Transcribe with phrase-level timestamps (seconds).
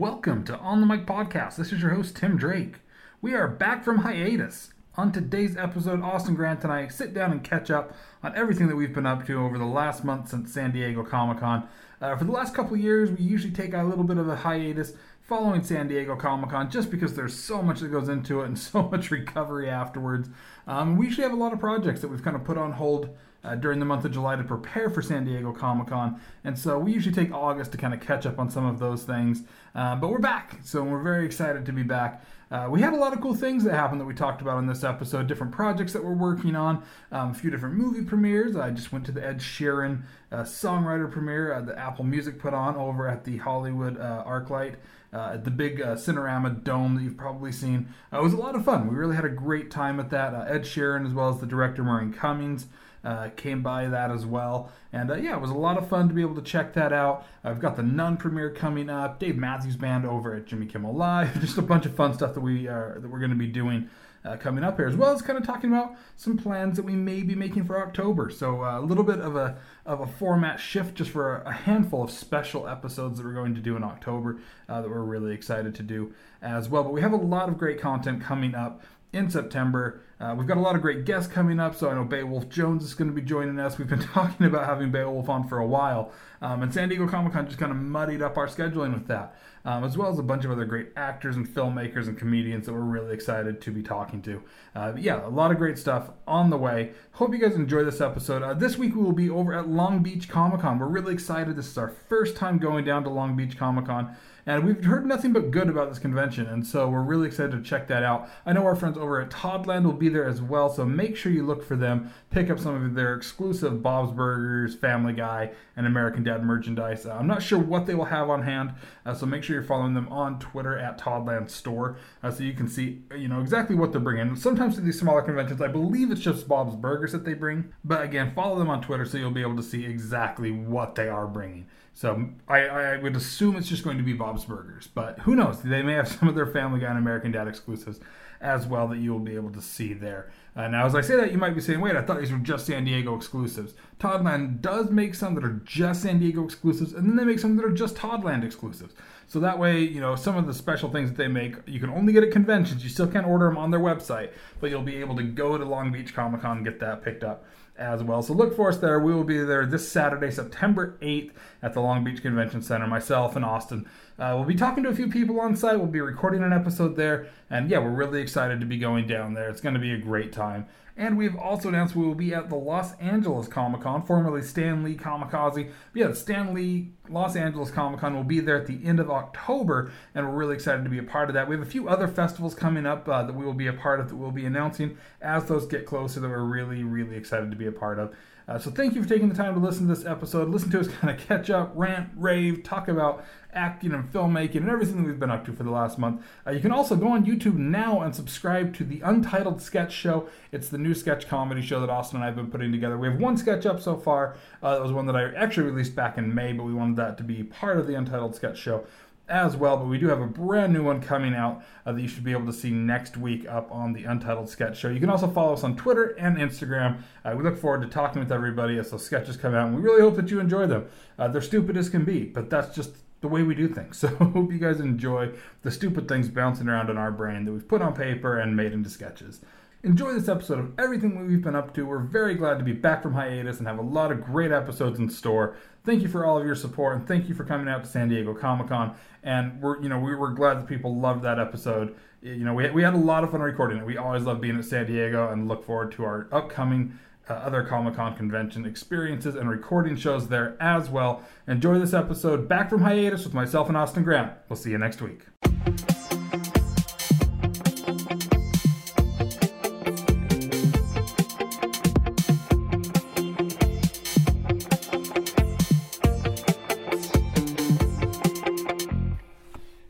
[0.00, 1.56] Welcome to On the Mic Podcast.
[1.56, 2.76] This is your host, Tim Drake.
[3.20, 4.72] We are back from hiatus.
[4.96, 8.76] On today's episode, Austin Grant and I sit down and catch up on everything that
[8.76, 11.68] we've been up to over the last month since San Diego Comic Con.
[12.00, 14.36] Uh, for the last couple of years, we usually take a little bit of a
[14.36, 18.46] hiatus following San Diego Comic Con just because there's so much that goes into it
[18.46, 20.30] and so much recovery afterwards.
[20.66, 23.14] Um, we usually have a lot of projects that we've kind of put on hold
[23.44, 26.20] uh, during the month of July to prepare for San Diego Comic Con.
[26.44, 29.04] And so we usually take August to kind of catch up on some of those
[29.04, 29.42] things.
[29.74, 32.24] Uh, but we're back, so we're very excited to be back.
[32.50, 34.66] Uh, we had a lot of cool things that happened that we talked about in
[34.66, 36.82] this episode, different projects that we're working on,
[37.12, 38.56] um, a few different movie premieres.
[38.56, 42.52] I just went to the Ed Sheeran uh, songwriter premiere uh, that Apple Music put
[42.52, 44.76] on over at the Hollywood uh, ArcLight.
[45.12, 47.88] Uh, the big uh, Cinerama dome that you've probably seen.
[48.12, 48.88] Uh, it was a lot of fun.
[48.88, 50.32] We really had a great time at that.
[50.48, 52.66] Ed Sheeran, as well as the director Murray Cummings,
[53.04, 54.70] uh, came by that as well.
[54.92, 56.92] And uh, yeah, it was a lot of fun to be able to check that
[56.92, 57.26] out.
[57.44, 61.40] I've got the Nun premiere coming up, Dave Matthews Band over at Jimmy Kimmel Live,
[61.40, 63.88] just a bunch of fun stuff that we are that we're going to be doing.
[64.22, 66.94] Uh, coming up here, as well as kind of talking about some plans that we
[66.94, 68.28] may be making for October.
[68.28, 72.02] So uh, a little bit of a of a format shift, just for a handful
[72.04, 74.36] of special episodes that we're going to do in October
[74.68, 76.84] uh, that we're really excited to do as well.
[76.84, 80.02] But we have a lot of great content coming up in September.
[80.20, 82.84] Uh, we've got a lot of great guests coming up, so I know Beowulf Jones
[82.84, 83.78] is going to be joining us.
[83.78, 87.32] We've been talking about having Beowulf on for a while, um, and San Diego Comic
[87.32, 90.22] Con just kind of muddied up our scheduling with that, um, as well as a
[90.22, 93.82] bunch of other great actors and filmmakers and comedians that we're really excited to be
[93.82, 94.42] talking to.
[94.74, 96.92] Uh, yeah, a lot of great stuff on the way.
[97.12, 98.42] Hope you guys enjoy this episode.
[98.42, 100.78] Uh, this week we will be over at Long Beach Comic Con.
[100.78, 101.56] We're really excited.
[101.56, 104.14] This is our first time going down to Long Beach Comic Con.
[104.46, 107.62] And we've heard nothing but good about this convention, and so we're really excited to
[107.62, 108.28] check that out.
[108.46, 111.30] I know our friends over at Toddland will be there as well, so make sure
[111.30, 112.12] you look for them.
[112.30, 117.06] Pick up some of their exclusive Bob's Burgers, Family Guy, and American Dad merchandise.
[117.06, 118.72] Uh, I'm not sure what they will have on hand,
[119.04, 122.54] uh, so make sure you're following them on Twitter at Toddland Store, uh, so you
[122.54, 124.36] can see you know exactly what they're bringing.
[124.36, 128.02] Sometimes to these smaller conventions, I believe it's just Bob's Burgers that they bring, but
[128.02, 131.26] again, follow them on Twitter so you'll be able to see exactly what they are
[131.26, 131.66] bringing.
[132.00, 135.60] So I, I would assume it's just going to be Bob's Burgers, but who knows?
[135.60, 138.00] They may have some of their Family Guy and American Dad exclusives
[138.40, 140.32] as well that you will be able to see there.
[140.56, 142.38] Uh, now, as I say that, you might be saying, "Wait, I thought these were
[142.38, 147.06] just San Diego exclusives." Toddland does make some that are just San Diego exclusives, and
[147.06, 148.94] then they make some that are just Toddland exclusives.
[149.26, 151.90] So that way, you know, some of the special things that they make, you can
[151.90, 152.82] only get at conventions.
[152.82, 155.66] You still can't order them on their website, but you'll be able to go to
[155.66, 157.44] Long Beach Comic Con and get that picked up
[157.80, 158.22] as well.
[158.22, 159.00] So look for us there.
[159.00, 161.32] We will be there this Saturday, September 8th
[161.62, 162.86] at the Long Beach Convention Center.
[162.86, 163.88] Myself and Austin.
[164.18, 165.78] Uh, we'll be talking to a few people on site.
[165.78, 167.26] We'll be recording an episode there.
[167.48, 169.48] And yeah, we're really excited to be going down there.
[169.48, 170.66] It's going to be a great time.
[171.00, 174.84] And we've also announced we will be at the Los Angeles Comic Con, formerly Stan
[174.84, 175.54] Lee Comikaze.
[175.54, 179.00] But yeah, the Stan Lee Los Angeles Comic Con will be there at the end
[179.00, 181.48] of October, and we're really excited to be a part of that.
[181.48, 183.98] We have a few other festivals coming up uh, that we will be a part
[183.98, 187.56] of that we'll be announcing as those get closer that we're really, really excited to
[187.56, 188.14] be a part of.
[188.46, 190.50] Uh, so thank you for taking the time to listen to this episode.
[190.50, 194.70] Listen to us kind of catch up, rant, rave, talk about acting and filmmaking and
[194.70, 196.22] everything that we've been up to for the last month.
[196.46, 200.28] Uh, you can also go on YouTube now and subscribe to the Untitled Sketch Show.
[200.52, 202.98] It's the new sketch comedy show that Austin and I have been putting together.
[202.98, 204.36] We have one sketch up so far.
[204.62, 207.16] Uh, that was one that I actually released back in May, but we wanted that
[207.18, 208.84] to be part of the Untitled Sketch Show
[209.30, 209.76] as well.
[209.76, 212.32] But we do have a brand new one coming out uh, that you should be
[212.32, 214.88] able to see next week up on the Untitled Sketch Show.
[214.88, 217.02] You can also follow us on Twitter and Instagram.
[217.24, 219.80] Uh, we look forward to talking with everybody as those sketches come out, and we
[219.80, 220.86] really hope that you enjoy them.
[221.18, 223.98] Uh, they're stupid as can be, but that's just the way we do things.
[224.00, 225.32] So hope you guys enjoy
[225.62, 228.72] the stupid things bouncing around in our brain that we've put on paper and made
[228.72, 229.40] into sketches.
[229.82, 231.86] Enjoy this episode of everything we've been up to.
[231.86, 234.98] We're very glad to be back from hiatus and have a lot of great episodes
[234.98, 235.56] in store.
[235.84, 238.08] Thank you for all of your support and thank you for coming out to San
[238.08, 238.94] Diego Comic Con.
[239.22, 241.94] And we're, you know, we were glad that people loved that episode.
[242.22, 243.86] You know, we, we had a lot of fun recording it.
[243.86, 246.98] We always love being at San Diego and look forward to our upcoming
[247.30, 251.22] uh, other Comic Con convention experiences and recording shows there as well.
[251.46, 254.32] Enjoy this episode back from hiatus with myself and Austin Grant.
[254.48, 255.20] We'll see you next week.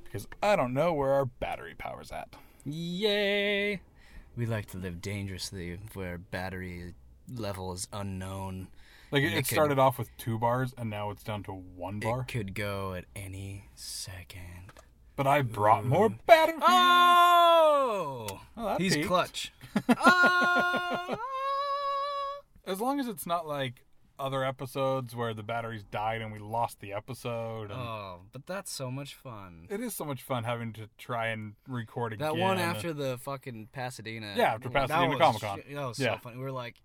[0.04, 2.28] Because I don't know where our battery power's at.
[2.66, 3.80] Yay!
[4.36, 6.94] We like to live dangerously where battery
[7.34, 8.68] level is unknown.
[9.10, 11.52] Like it, it it could- started off with two bars and now it's down to
[11.52, 12.20] one bar.
[12.20, 14.70] It could go at any second.
[15.16, 16.60] But I brought more batteries.
[16.66, 18.40] Oh!
[18.56, 19.08] Oh, He's peaked.
[19.08, 19.52] clutch.
[19.88, 21.16] oh!
[22.66, 23.84] As long as it's not like
[24.18, 27.70] other episodes where the batteries died and we lost the episode.
[27.72, 29.66] Oh, but that's so much fun.
[29.70, 32.26] It is so much fun having to try and record again.
[32.28, 34.34] That one after the fucking Pasadena.
[34.36, 35.58] Yeah, after that Pasadena was Comic-Con.
[35.60, 36.18] sh- That was so Yeah.
[36.18, 36.36] funny.
[36.36, 36.76] We were like,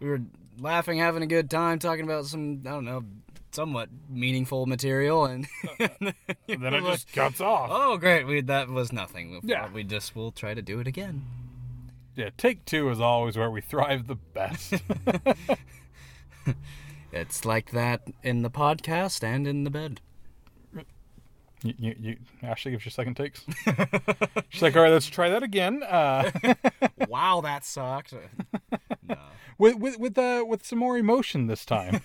[0.00, 0.20] we were
[0.60, 3.04] laughing, having a good time, talking about some, I don't know,
[3.52, 5.46] somewhat meaningful material, and
[5.78, 6.14] and
[6.46, 7.70] then it just cuts off.
[7.72, 8.26] Oh, great!
[8.26, 9.40] We that was nothing.
[9.42, 9.68] We Yeah.
[9.72, 11.24] We just will try to do it again.
[12.14, 14.74] Yeah, take two is always where we thrive the best.
[17.12, 20.02] It's like that in the podcast and in the bed.
[21.66, 23.44] You, you, you, Ashley gives you second takes.
[24.48, 25.82] She's like, all right, let's try that again.
[25.82, 26.30] Uh,
[27.08, 28.14] wow, that sucked.
[29.08, 29.16] no.
[29.58, 32.00] with with with uh, with some more emotion this time.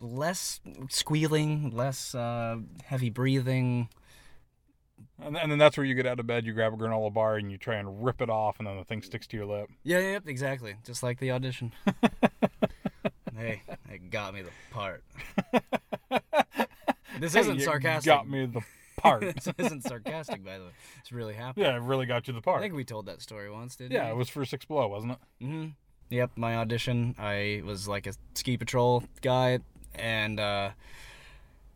[0.00, 0.60] Less
[0.90, 3.88] squealing, less uh, heavy breathing.
[5.22, 7.36] and, and then that's where you get out of bed, you grab a granola bar,
[7.36, 9.70] and you try and rip it off, and then the thing sticks to your lip.
[9.82, 10.76] Yeah, yeah, yep, exactly.
[10.84, 11.72] Just like the audition.
[13.36, 15.02] hey, it got me the part.
[17.18, 18.10] This isn't you sarcastic.
[18.10, 18.62] Got me the
[18.96, 19.20] part.
[19.34, 20.70] this isn't sarcastic, by the way.
[21.00, 21.66] It's really happening.
[21.66, 22.58] yeah, it really got you the part.
[22.58, 23.96] I think we told that story once, didn't we?
[23.96, 25.18] Yeah, it was for Six Below, wasn't it?
[25.44, 25.66] hmm
[26.10, 27.14] Yep, my audition.
[27.18, 29.60] I was like a ski patrol guy,
[29.94, 30.70] and uh,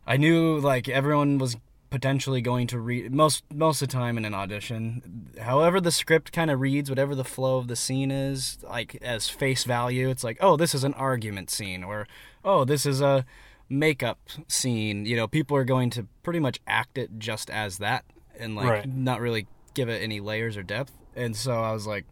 [0.07, 1.57] I knew like everyone was
[1.91, 5.31] potentially going to read most most of the time in an audition.
[5.41, 9.29] However, the script kind of reads whatever the flow of the scene is, like as
[9.29, 10.09] face value.
[10.11, 12.07] It's like, oh, this is an argument scene, or
[12.45, 13.25] oh, this is a
[13.69, 14.19] makeup
[14.49, 15.07] scene.
[15.07, 18.05] You know, people are going to pretty much act it just as that,
[18.39, 18.89] and like Right.
[18.89, 20.93] not really give it any layers or depth.
[21.17, 22.05] And so I was like,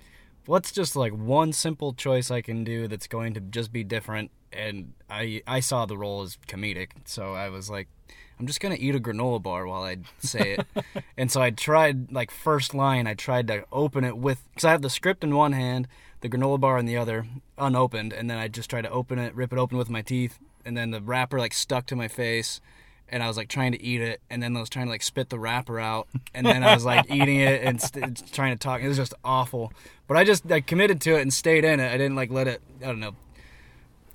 [0.47, 4.31] what's just like one simple choice I can do that's going to just be different?
[4.53, 7.89] And I I saw the role as comedic, so I was like,
[8.39, 10.67] I'm just gonna eat a granola bar while I say it.
[11.17, 14.71] and so I tried like first line, I tried to open it with because I
[14.71, 15.89] have the script in one hand,
[16.21, 17.27] the granola bar in the other,
[17.59, 20.39] unopened, and then I just tried to open it, rip it open with my teeth,
[20.67, 22.61] and then the wrapper like stuck to my face.
[23.09, 25.03] And I was like trying to eat it, and then I was trying to like
[25.05, 28.59] spit the wrapper out, and then I was like eating it and st- trying to
[28.59, 28.83] talk.
[28.83, 29.73] It was just awful,
[30.09, 31.87] but I just like committed to it and stayed in it.
[31.87, 32.61] I didn't like let it.
[32.83, 33.15] I don't know,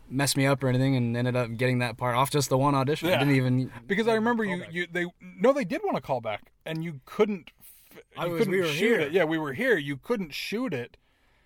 [0.09, 2.75] mess me up or anything, and ended up getting that part off just the one
[2.75, 3.07] audition.
[3.07, 3.19] I Yeah.
[3.19, 6.51] didn't even Because I remember you, you they no they did want to call back
[6.65, 7.51] and you couldn't
[7.95, 8.99] f- I you was- couldn't we were shoot here.
[8.99, 9.13] it.
[9.13, 9.77] Yeah, we were here.
[9.77, 10.97] You couldn't shoot it,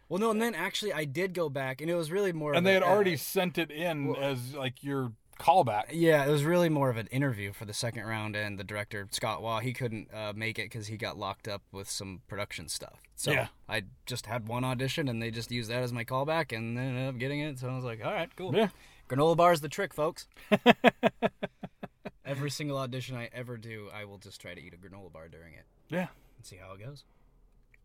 [0.09, 2.51] Well, no, and then actually I did go back, and it was really more.
[2.51, 5.85] of and they a- had already uh, sent it in well- as like your callback.
[5.91, 9.07] yeah, it was really more of an interview for the second round, and the director
[9.11, 12.69] Scott Waugh he couldn't uh, make it because he got locked up with some production
[12.69, 13.01] stuff.
[13.15, 13.47] So Yeah.
[13.67, 16.85] I just had one audition, and they just used that as my callback, and then
[16.89, 17.57] ended up getting it.
[17.59, 18.55] So I was like, all right, cool.
[18.55, 18.69] Yeah,
[19.09, 20.27] Granola bar is the trick, folks.
[22.25, 25.27] Every single audition I ever do, I will just try to eat a granola bar
[25.27, 26.07] during it yeah.
[26.37, 27.03] and see how it goes.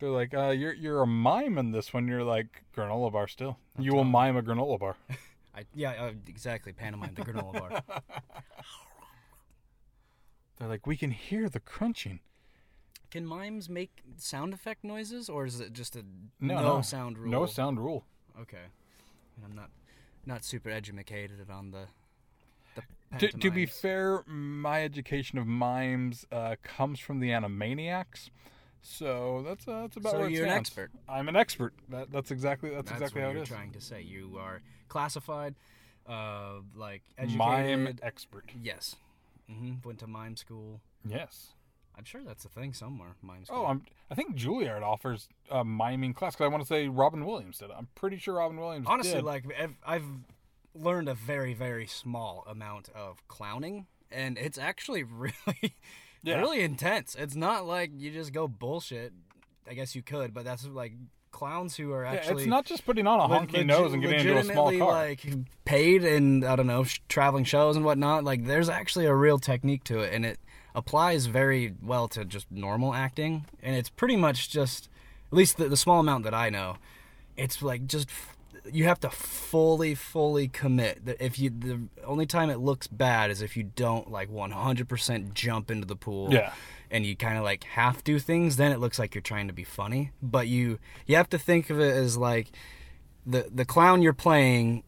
[0.00, 2.08] They're like, uh, you're you're a mime in this one.
[2.08, 3.58] You're like granola bar still.
[3.78, 4.96] You will mime a granola bar.
[5.54, 6.72] I yeah, uh, exactly.
[6.72, 7.82] Pantomime the granola bar.
[10.58, 12.20] They're like, we can hear the crunching.
[13.10, 16.04] Can mimes make sound effect noises, or is it just a
[16.40, 16.82] No, no, no.
[16.82, 17.30] sound rule?
[17.30, 18.04] No sound rule.
[18.40, 18.68] Okay,
[19.36, 19.70] and I'm not
[20.24, 21.86] not super educated on the.
[22.74, 22.82] the
[23.18, 28.30] To, to be fair, my education of mimes uh, comes from the Animaniacs,
[28.82, 30.90] so that's uh, that's about So where you're an expert.
[31.08, 31.74] I'm an expert.
[31.88, 33.48] That, that's exactly that's, that's exactly what how it you're is.
[33.48, 34.02] trying to say.
[34.02, 35.54] You are classified,
[36.08, 37.02] uh, like
[37.34, 38.50] Mime expert.
[38.60, 38.96] Yes.
[39.50, 39.86] Mm-hmm.
[39.86, 40.80] Went to mime school.
[41.04, 41.54] Yes.
[41.98, 43.16] I'm sure that's a thing somewhere.
[43.20, 43.58] Mime school.
[43.62, 43.82] Oh, I'm.
[44.10, 47.66] I think Juilliard offers a miming class because I want to say Robin Williams did.
[47.70, 47.76] it.
[47.76, 48.86] I'm pretty sure Robin Williams.
[48.86, 48.92] Did.
[48.92, 49.24] Honestly did.
[49.24, 50.04] like I've, I've
[50.74, 55.74] learned a very very small amount of clowning and it's actually really
[56.22, 56.38] Yeah.
[56.38, 59.12] really intense it's not like you just go bullshit
[59.68, 60.92] i guess you could but that's like
[61.30, 64.02] clowns who are Yeah, actually it's not just putting on a honky legi- nose and
[64.02, 64.92] getting into a small car.
[64.92, 65.24] like
[65.64, 69.38] paid and i don't know sh- traveling shows and whatnot like there's actually a real
[69.38, 70.38] technique to it and it
[70.74, 74.88] applies very well to just normal acting and it's pretty much just
[75.32, 76.76] at least the, the small amount that i know
[77.36, 78.36] it's like just f-
[78.72, 83.30] you have to fully fully commit that if you the only time it looks bad
[83.30, 86.52] is if you don't like 100% jump into the pool Yeah.
[86.90, 89.52] and you kind of like half do things then it looks like you're trying to
[89.54, 92.50] be funny but you you have to think of it as like
[93.26, 94.82] the the clown you're playing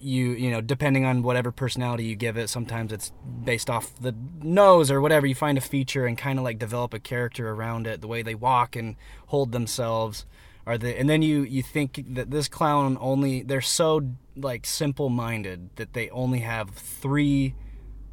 [0.00, 3.10] you you know depending on whatever personality you give it sometimes it's
[3.44, 6.94] based off the nose or whatever you find a feature and kind of like develop
[6.94, 8.94] a character around it the way they walk and
[9.26, 10.24] hold themselves
[10.68, 13.88] are the and then you you think that this clown only they're so
[14.36, 17.54] like simple minded that they only have three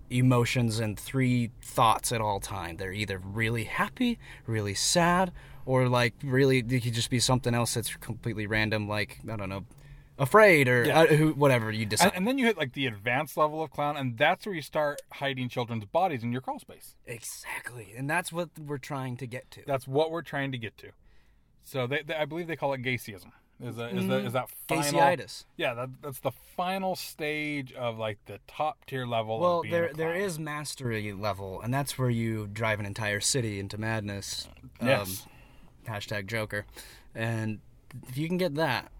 [0.10, 5.32] emotions and three thoughts at all time they're either really happy really sad
[5.66, 9.50] or like really it could just be something else that's completely random like i don't
[9.50, 9.66] know
[10.18, 11.02] afraid or Yeah.
[11.02, 12.08] uh, who, whatever you decide.
[12.08, 14.62] And, and then you hit like the advanced level of clown, and that's where you
[14.62, 16.96] start hiding children's bodies in your crawl space.
[17.06, 19.62] exactly, and that's what we're trying to get to.
[19.68, 20.92] That's what we're trying to get to.
[21.66, 23.32] So they, they I believe they call it Gacyism.
[23.62, 24.84] Is that is, that is that final?
[25.00, 25.46] Gacyeitis.
[25.56, 29.40] Yeah, that, that's the final stage of like the top tier level.
[29.40, 33.60] Well, of being there there mastery level, and that's where you drive an entire city
[33.60, 34.48] into madness.
[34.82, 35.26] Um, Yes.
[35.88, 36.66] hashtag Joker,
[37.14, 37.60] and
[38.10, 38.92] if you can get that,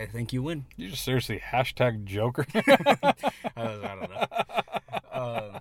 [0.00, 0.64] I think you win.
[0.76, 2.46] You just seriously hashtag Joker.
[2.54, 3.14] I,
[3.56, 4.26] don't- know.
[5.12, 5.60] Um,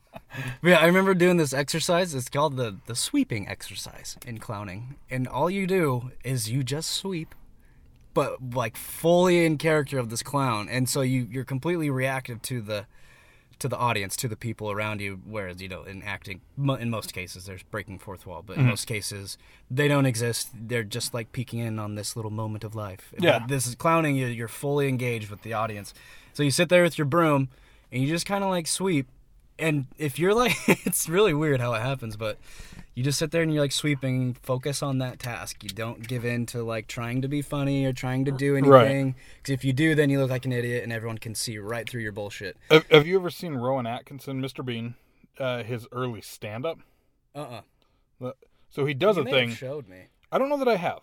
[0.64, 2.14] yeah, I remember doing this exercise.
[2.14, 6.92] It's called the the sweeping exercise in clowning, and all you do is you just
[6.92, 7.36] sweep,
[8.14, 12.62] but like fully in character of this clown, and so you you're completely reactive to
[12.62, 12.86] the
[13.60, 15.22] to the audience, to the people around you.
[15.26, 18.70] Whereas you know, in acting, in most cases, there's breaking fourth wall, but in mm-hmm.
[18.70, 19.38] most cases,
[19.70, 20.50] they don't exist.
[20.54, 23.14] They're just like peeking in on this little moment of life.
[23.20, 23.40] Yeah.
[23.40, 24.16] But this is clowning.
[24.16, 25.94] You're fully engaged with the audience.
[26.34, 27.50] So you sit there with your broom,
[27.92, 29.08] and you just kind of like sweep.
[29.60, 32.38] And if you're like, it's really weird how it happens, but
[32.96, 35.64] you just sit there and you're like sweeping, focus on that task.
[35.64, 39.16] You don't give in to like trying to be funny or trying to do anything.
[39.38, 41.88] Because if you do, then you look like an idiot, and everyone can see right
[41.90, 42.58] through your bullshit.
[42.72, 44.66] have, have you ever seen Rowan Atkinson, Mr.
[44.66, 44.96] Bean,
[45.38, 46.80] uh, his early stand up?
[47.36, 47.62] Uh
[48.22, 48.32] uh
[48.70, 49.52] So he does You a thing.
[49.52, 50.08] showed me.
[50.32, 51.00] I don't know that I have.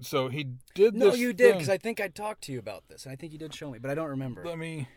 [0.00, 1.00] So he did this.
[1.02, 3.32] No, you did because I think I talked to you about this, and I think
[3.32, 4.44] you did show me, but I don't remember.
[4.44, 4.88] Let me,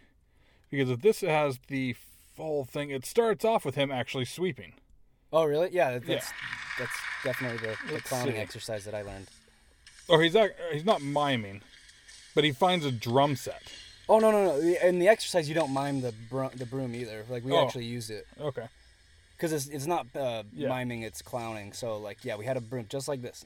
[0.69, 1.95] because if this has the
[2.35, 4.73] full thing, it starts off with him actually sweeping.
[5.31, 5.69] Oh, really?
[5.71, 6.21] Yeah, that's Yeah.
[6.79, 6.91] that's
[7.23, 8.39] definitely the, the clowning see.
[8.41, 9.27] exercise that I learned.
[10.09, 11.61] Oh, he's ac- he's not miming,
[12.35, 13.61] but he finds a drum set.
[14.07, 14.59] Oh no no no!
[14.83, 17.25] In the exercise, you don't mime the bro- the broom either.
[17.27, 17.65] Like we Oh.
[17.65, 18.67] actually use it Okay.
[19.35, 20.67] because it's it's not uh, Yeah.
[20.69, 21.73] miming; it's clowning.
[21.73, 23.45] So like yeah, we had a broom just like this.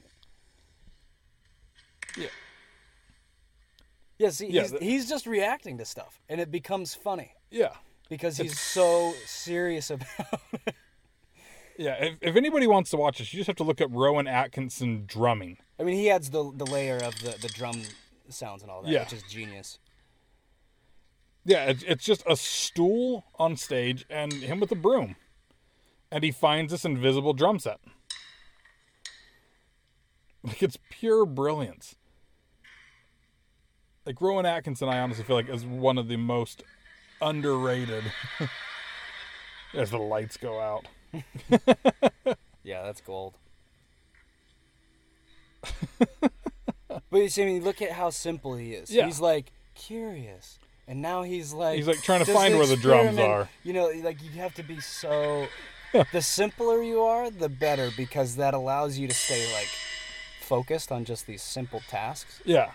[2.18, 2.26] Yeah.
[4.18, 7.72] Yeah, see, Yeah, he's, the- he's just reacting to stuff, and it becomes funny Yeah.
[8.10, 10.08] Because he's so serious about.
[10.66, 10.74] it.
[11.78, 11.94] Yeah.
[12.04, 15.04] If, if anybody wants to watch this, you just have to look up Rowan Atkinson
[15.06, 15.56] drumming.
[15.78, 17.80] I mean, he adds the the layer of the the drum
[18.28, 19.04] sounds and all that, Yeah.
[19.04, 19.78] which is genius.
[21.46, 25.16] Yeah, it's, it's just a stool on stage and him with a broom.
[26.12, 27.78] And he finds this invisible drum set.
[30.42, 31.96] Like, it's pure brilliance.
[34.06, 36.62] Like, Rowan Atkinson, I honestly feel like, is one of the most
[37.20, 38.04] underrated.
[39.74, 40.86] As the lights go out.
[42.62, 43.34] Yeah, that's gold.
[47.10, 48.90] but you see, I mean, look at how simple he is.
[48.90, 49.06] Yeah.
[49.06, 53.18] He's like curious, and now he's like He's, like, trying to find where the drums
[53.18, 53.48] are.
[53.64, 55.46] You know, like you have to be so.
[56.12, 59.68] the simpler you are, the better, because that allows you to stay like
[60.40, 62.40] focused on just these simple tasks.
[62.44, 62.70] Yeah.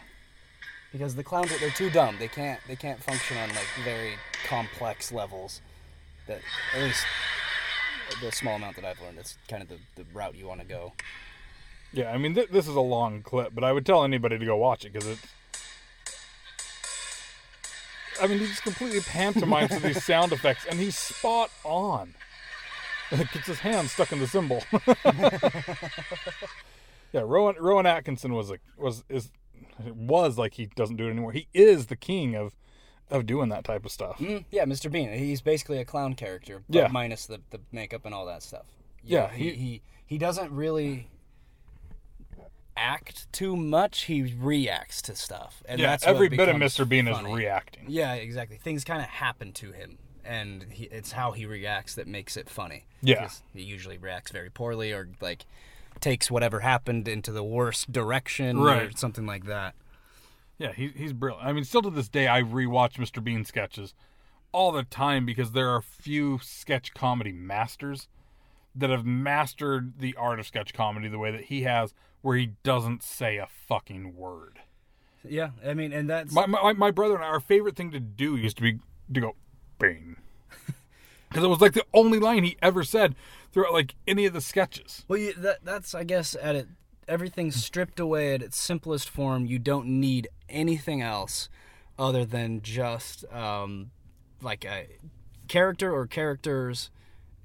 [0.95, 2.15] Because the clowns, they're too dumb.
[2.19, 2.61] They can't.
[2.69, 4.13] They can't function on like very
[4.47, 5.59] complex levels.
[6.25, 6.39] That
[6.73, 7.05] at least
[8.21, 10.65] the small amount that I've learned, that's kind of the, the route you want to
[10.65, 10.93] go.
[11.91, 14.45] Yeah, I mean, th- this is a long clip, but I would tell anybody to
[14.45, 15.21] go watch it because it's.
[18.21, 22.13] I mean, he just completely pantomimes to these sound effects, and he's spot on.
[23.09, 24.63] Gets his hand stuck in the cymbal.
[27.11, 29.29] yeah, Rowan Rowan Atkinson was a was is
[29.95, 31.31] was like he doesn't do it anymore.
[31.31, 32.53] He is the king of
[33.11, 34.17] of doing that type of stuff.
[34.17, 34.91] Mm, yeah, Mr.
[34.91, 35.13] Bean.
[35.13, 36.87] He's basically a clown character, but Yeah.
[36.87, 38.65] minus the, the makeup and all that stuff.
[39.03, 41.07] Yeah, he, he- he he doesn't really
[42.77, 44.03] act too much.
[44.03, 46.87] He reacts to stuff, and Yeah, that's every bit of Mr.
[46.87, 47.29] Bean funny.
[47.29, 47.85] is reacting.
[47.87, 48.57] Yeah, exactly.
[48.57, 52.49] Things kind of happen to him, and he, it's how he reacts that makes it
[52.49, 52.85] funny.
[53.01, 55.45] Yeah, he usually reacts very poorly, or like
[55.99, 58.97] takes whatever happened into the worst direction, or Right.
[58.97, 59.75] something like that.
[60.57, 61.45] Yeah, he, he's brilliant.
[61.45, 63.23] I mean, still to this day, I rewatch Mr.
[63.23, 63.93] Bean sketches
[64.51, 68.07] all the time because there are few sketch comedy masters
[68.73, 72.51] that have mastered the art of sketch comedy the way that he has, where he
[72.63, 74.59] doesn't say a fucking word.
[75.27, 77.99] Yeah, I mean, and that's My, my, my brother and I, our favorite thing to
[77.99, 78.79] do used to be
[79.13, 79.35] to go,
[79.79, 80.17] Bean.
[81.29, 83.13] Because it was like the only line he ever said
[83.55, 85.05] throughout like any of the sketches.
[85.07, 86.67] Well, you, that that's I guess at it
[87.07, 89.45] everything stripped away at its simplest form.
[89.45, 91.47] You don't need anything else
[91.97, 93.91] other than just um,
[94.41, 94.87] like a
[95.47, 96.91] character or characters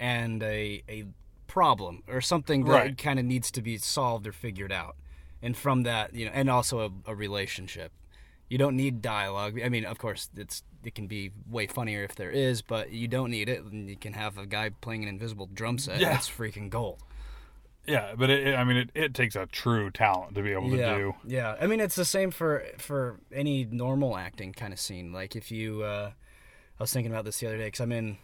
[0.01, 1.05] and a a
[1.47, 2.97] problem or something that Right.
[2.97, 4.97] kind of needs to be solved or figured out.
[5.41, 7.93] And from that, you know, and also a, a relationship.
[8.51, 9.57] You don't need dialogue.
[9.63, 13.07] I mean, of course, it's it can be way funnier if there is, but you
[13.07, 13.63] don't need it.
[13.63, 16.01] And you can have a guy playing an invisible drum set.
[16.01, 16.09] Yeah.
[16.09, 16.99] That's freaking gold.
[17.87, 20.69] Yeah, but it, it- I mean, it, it takes a true talent to be able
[20.75, 21.13] yeah, to do.
[21.25, 21.55] yeah.
[21.61, 25.13] I mean, it's the same for for any normal acting kind of scene.
[25.13, 26.11] Like if you, uh,
[26.77, 28.17] I was thinking about this the other day because I'm in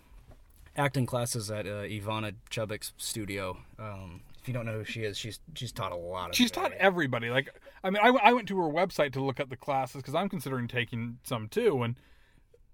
[0.76, 3.58] acting classes at uh, Ivana Chubbuck's studio.
[3.80, 6.36] Um, if you don't know who she is, she's she's taught a lot of.
[6.36, 7.30] She's taught very- everybody.
[7.30, 7.50] Like,
[7.84, 10.30] I mean, I, I went to her website to look at the classes because I'm
[10.30, 11.96] considering taking some too, and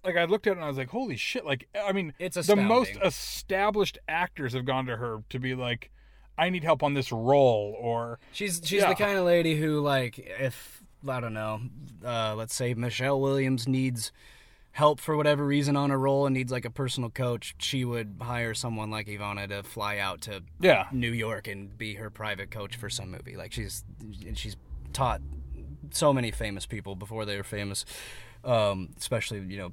[0.04, 1.46] like I looked at it and I was like, holy shit!
[1.46, 5.92] Like, I mean, It's the most established actors have gone to her to be like,
[6.38, 8.90] I need help on this role, or She's she's Yeah.
[8.90, 11.62] the kind of lady who like if I don't know,
[12.06, 14.12] uh, let's say Michelle Williams needs
[14.72, 18.16] help for whatever reason on a role and needs like a personal coach, she would
[18.20, 22.50] hire someone like Ivana to fly out to yeah, New York and be her private
[22.50, 23.36] coach for some movie.
[23.36, 23.84] Like she's
[24.34, 24.56] she's
[24.94, 25.22] taught
[25.92, 27.86] so many famous people before they were famous,
[28.44, 29.72] um, especially you know,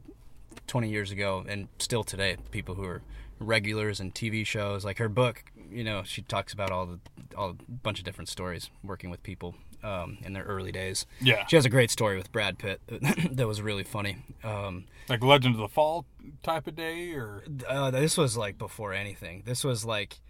[0.66, 2.36] twenty years ago and still today.
[2.50, 3.02] People who are
[3.40, 4.84] regulars in TV shows.
[4.84, 7.00] Like her book, you know, she talks about all the
[7.36, 11.06] all a bunch of different stories working with people um, in their early days.
[11.20, 12.80] yeah, She has a great story with Brad Pitt
[13.32, 14.18] that was really funny.
[14.44, 16.04] Um, like Legend of the Fall
[16.42, 19.42] type of day, or uh, this was like before anything.
[19.46, 20.20] This was like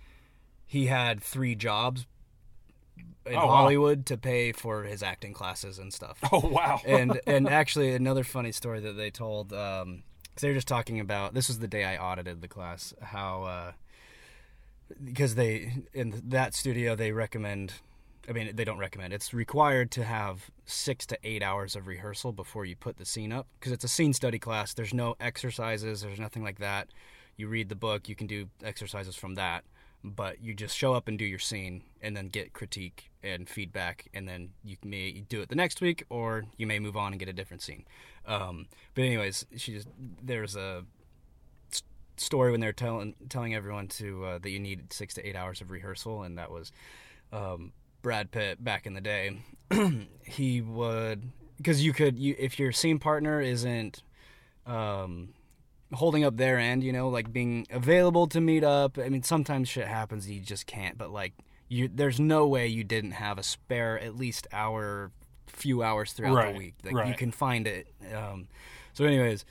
[0.66, 2.06] he had three jobs
[3.31, 3.53] in Oh, wow.
[3.57, 6.19] Hollywood to pay for his acting classes and stuff.
[6.33, 10.03] oh wow, and and actually another funny story that they told um
[10.41, 13.73] they were just talking about this was the day I audited the class how uh
[15.05, 17.75] because they in that studio they recommend
[18.29, 22.33] I mean they don't recommend it's required to have 6 to 8 hours of rehearsal
[22.33, 26.01] before you put the scene up because it's a scene study class there's no exercises
[26.03, 26.89] there's nothing like that
[27.37, 29.65] you read the book you can do exercises from that
[30.02, 34.09] but you just show up and do your scene and then get critique and feedback
[34.14, 37.19] and then you may do it the next week or you may move on and
[37.19, 37.85] get a different scene.
[38.26, 39.88] Um, but anyways she just
[40.23, 40.85] there's a
[42.16, 45.61] story when they're telling telling everyone to uh, that you need six to eight hours
[45.61, 46.73] of rehearsal and that was
[47.33, 49.38] um, Brad Pitt back in the day.
[50.25, 54.02] He would because you could you if your scene partner isn't
[54.64, 55.30] um,
[55.92, 58.99] holding up their end, you know, like being available to meet up.
[58.99, 61.32] I mean, sometimes shit happens you just can't, but like
[61.68, 65.12] you there's no way you didn't have a spare at least hour
[65.47, 66.74] few hours throughout Right, the week.
[66.85, 67.88] Like you can find it.
[68.14, 68.48] Um,
[68.92, 69.44] so anyways,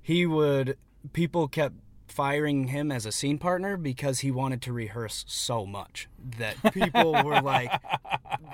[0.00, 0.76] he would
[1.12, 1.74] people kept
[2.08, 7.12] firing him as a scene partner because he wanted to rehearse so much that people
[7.24, 7.72] were like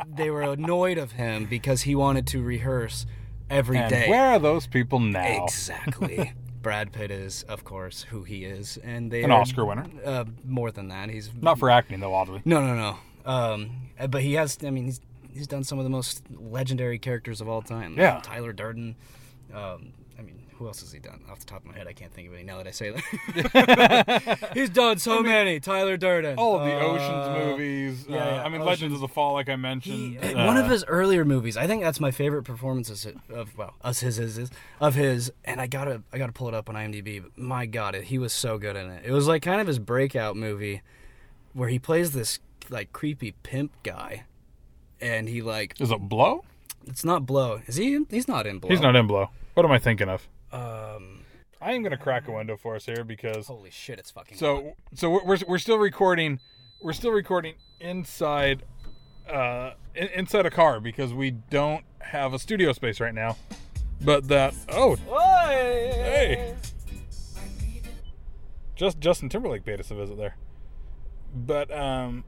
[0.07, 3.05] they were annoyed of him because he wanted to rehearse
[3.51, 4.03] every day.
[4.03, 5.45] and where are those people now?
[5.45, 6.33] Exactly.
[6.63, 10.25] Brad Pitt is, of course, who he is, and they An are, Oscar winner, Uh,
[10.45, 12.43] more than that, he's not for acting though, oddly.
[12.45, 12.99] no, no, no.
[13.31, 13.71] Um,
[14.11, 14.59] but he has.
[14.65, 15.01] I mean, he's
[15.33, 17.95] he's done some of the most legendary characters of all time.
[17.97, 18.21] Yeah.
[18.23, 18.97] Tyler Durden.
[19.55, 19.93] Um,
[20.59, 21.23] who else has he done?
[21.31, 22.91] Off the top of my head, I can't think of any now that I say
[23.37, 24.51] that.
[24.55, 25.61] he's done so many.
[25.61, 26.39] Tyler Durden.
[26.39, 28.07] All the Uh, Ocean's movies.
[28.09, 30.19] yeah, uh, yeah, I mean, Ocean's- Legends of the Fall, like I He, mentioned.
[30.25, 33.75] uh, one of uh, his earlier movies, I think that's my favorite performance of well,
[33.83, 36.75] us his his, his of his, and I gotta I gotta pull it up on
[36.75, 37.23] IMDb.
[37.23, 39.05] But my God, it, he was so good in it.
[39.05, 40.83] It was like kind of his breakout movie,
[41.53, 42.39] where he plays this
[42.71, 44.25] like creepy pimp guy,
[45.01, 46.45] and he like Is it Blow?
[46.87, 47.61] it's not Blow.
[47.67, 47.95] Is he?
[47.95, 48.71] in- He's not in Blow.
[48.71, 49.29] He's not in Blow.
[49.55, 50.27] What am I thinking of?
[50.53, 51.25] Um,
[51.61, 54.35] I am going to crack a window for us here because holy shit, it's fucking.
[54.35, 54.41] hot.
[54.41, 56.41] so so we're we're, we're still recording.
[56.81, 58.63] We're still recording inside
[59.29, 63.37] uh in, inside a car because we don't have a studio space right now.
[64.01, 66.55] But that oh hey,
[68.77, 70.37] just Justin Timberlake paid us a visit there.
[71.35, 72.25] But um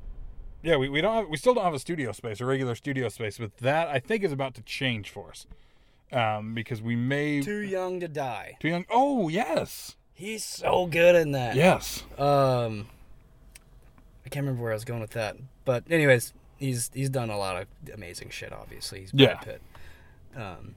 [0.63, 3.09] yeah, we, we don't have we still don't have a studio space, a regular studio
[3.09, 5.47] space, but that I think is about to change for us.
[6.13, 8.57] Um because we may Too young to die.
[8.61, 8.85] too young.
[8.91, 9.97] Oh, yes.
[10.13, 11.57] He's so good in that.
[11.57, 12.03] Yes.
[12.19, 12.89] Um,
[14.27, 17.39] I can't remember where I was going with that, but anyways, he's he's done a
[17.39, 18.53] lot of amazing shit.
[18.53, 19.37] Obviously, he's Brad Yeah.
[19.37, 19.63] Pitt.
[20.37, 20.75] Um,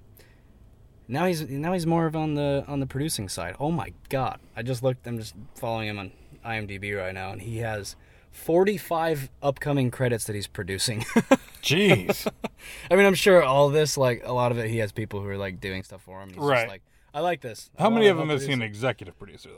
[1.09, 3.55] now he's now he's more of on the on the producing side.
[3.59, 4.39] Oh my god!
[4.55, 5.05] I just looked.
[5.05, 6.11] I'm just following him on
[6.45, 7.95] IMDb right now, and he has
[8.33, 11.01] 45 upcoming credits that he's producing.
[11.61, 12.27] Jeez.
[12.91, 15.29] I mean, I'm sure all this, like a lot of it, he has people who
[15.29, 16.29] are like doing stuff for him.
[16.29, 16.61] He's Right.
[16.61, 16.81] Just like,
[17.13, 17.69] I like this.
[17.77, 19.49] How many of them has he an executive producer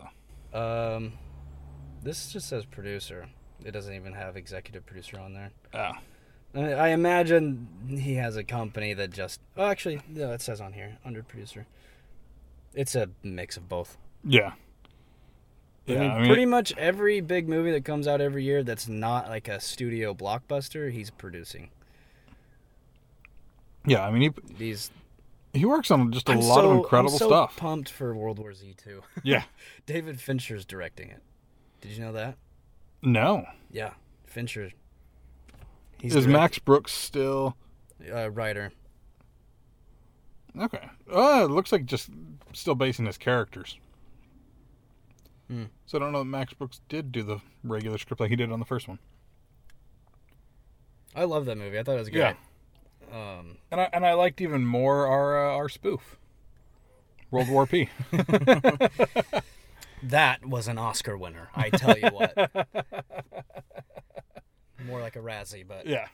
[0.54, 0.96] though?
[0.96, 1.14] Um,
[2.04, 3.28] this just says producer.
[3.64, 5.52] It doesn't even have executive producer on there.
[5.74, 5.92] Oh.
[6.54, 9.40] I I imagine he has a company that just.
[9.58, 11.66] Oh, actually, no, it says on here under producer.
[12.74, 13.98] It's a mix of both.
[14.24, 14.54] Yeah.
[15.88, 18.88] I mean, I mean, pretty much every big movie that comes out every year that's
[18.88, 21.69] not like a studio blockbuster, he's producing.
[23.86, 24.91] yeah, I mean he These
[25.54, 27.56] he works on just a I'm lot so, of incredible I'm so stuff.
[27.58, 29.02] Pumped for World War Z too.
[29.24, 29.43] Yeah.
[29.86, 31.21] David Fincher's directing it.
[31.82, 32.36] Did you know that?
[33.02, 33.45] No.
[33.71, 33.91] Yeah,
[34.26, 34.71] Fincher.
[36.02, 37.56] He's Is direct- Max Brooks still
[38.12, 38.71] uh, writer.
[40.60, 40.89] okay?
[41.10, 42.10] Oh, it looks like just
[42.54, 43.78] still basing his characters.
[45.49, 45.65] Hmm.
[45.86, 48.51] So I don't know that Max Brooks did do the regular script like he did
[48.51, 48.99] on the first one.
[51.15, 51.79] I love that movie.
[51.79, 52.17] I thought it was good.
[52.19, 52.34] Yeah.
[53.12, 56.17] Um, And I and I liked even more our uh, our spoof,
[57.31, 57.89] World War P.
[60.03, 61.49] that was an Oscar winner.
[61.55, 62.34] I tell you what.
[64.86, 66.08] More like a Razzie, but Yeah.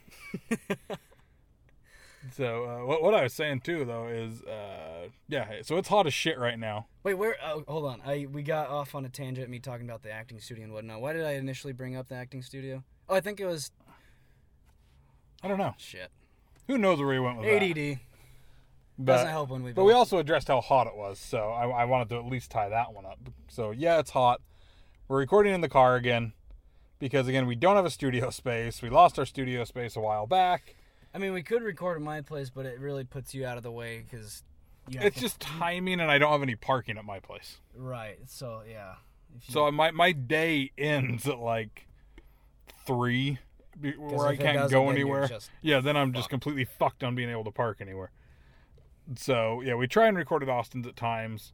[2.35, 6.05] So uh, what what I was saying too though is uh, yeah so it's hot
[6.07, 6.87] as shit right now.
[7.03, 7.35] wait, where?
[7.43, 8.01] Oh, hold on.
[8.05, 9.49] I we got off on a tangent.
[9.49, 11.01] Me talking about the acting studio and whatnot.
[11.01, 12.83] Why did I initially bring up the acting studio?
[13.09, 13.71] Oh, I think it was
[15.43, 15.73] I don't know.
[15.77, 16.09] shit.
[16.67, 17.63] Who knows where we went with that?
[17.63, 17.99] ADD
[18.99, 19.71] But, doesn't help when we.
[19.73, 22.51] but we also addressed how hot it was, so I, I wanted to at least
[22.51, 23.17] tie that one up.
[23.49, 24.41] So yeah, it's hot.
[25.07, 26.33] We're recording in the car again
[26.99, 28.81] because again we don't have a studio space.
[28.81, 30.75] We lost our studio space a while back.
[31.13, 33.63] I mean, we could record at my place, but it really puts you out of
[33.63, 34.43] the way because.
[34.89, 37.57] It's just timing, and I don't have any parking at my place.
[37.75, 38.17] right.
[38.27, 38.95] So yeah.
[39.33, 41.87] You- So my my day ends at like
[42.85, 43.37] three,
[43.79, 45.29] where I can't go anywhere.
[45.61, 48.11] Yeah, then I'm just completely fucked on being able to park anywhere.
[49.15, 51.53] So yeah, we try and record at Austin's at times.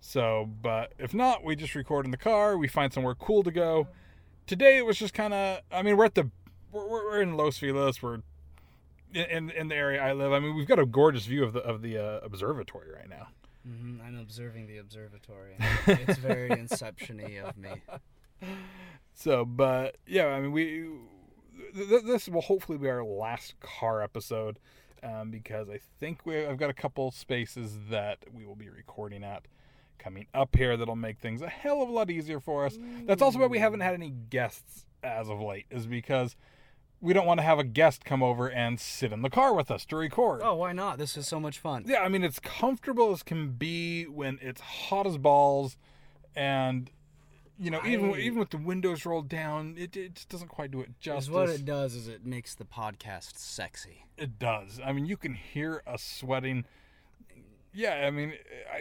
[0.00, 2.56] So, but if not, we just record in the car.
[2.58, 3.88] We find somewhere cool to go.
[4.46, 5.60] Today it was just kind of.
[5.72, 6.30] I mean, we're at the
[6.70, 8.02] we're, we're we're in Los Feliz.
[8.02, 8.20] We're
[9.24, 10.32] in, in the area I live.
[10.32, 13.28] I mean, we've got a gorgeous view of the of the uh, observatory right now.
[13.68, 15.56] Mhm, I'm observing the observatory.
[15.86, 17.82] it's very inception-y of me.
[19.14, 20.88] So, but yeah, I mean, we
[21.74, 24.58] th- th- this will hopefully be our last car episode
[25.02, 29.24] um, because I think we I've got a couple spaces that we will be recording
[29.24, 29.46] at
[29.98, 32.76] coming up here that'll make things a hell of a lot easier for us.
[33.06, 36.36] That's also why we haven't had any guests as of late, is because
[37.06, 39.70] we don't want to have a guest come over and sit in the car with
[39.70, 40.40] us to record.
[40.42, 40.98] Oh, why not?
[40.98, 41.84] This is so much fun.
[41.86, 45.76] Yeah, I mean it's comfortable as can be when it's hot as balls,
[46.34, 46.90] and
[47.58, 50.70] you know even I- even with the windows rolled down, it, it just doesn't quite
[50.70, 51.30] do it justice.
[51.32, 54.04] what it does is it makes the podcast sexy.
[54.16, 54.80] It does.
[54.84, 56.64] I mean, you can hear us sweating.
[57.72, 58.32] Yeah, I mean,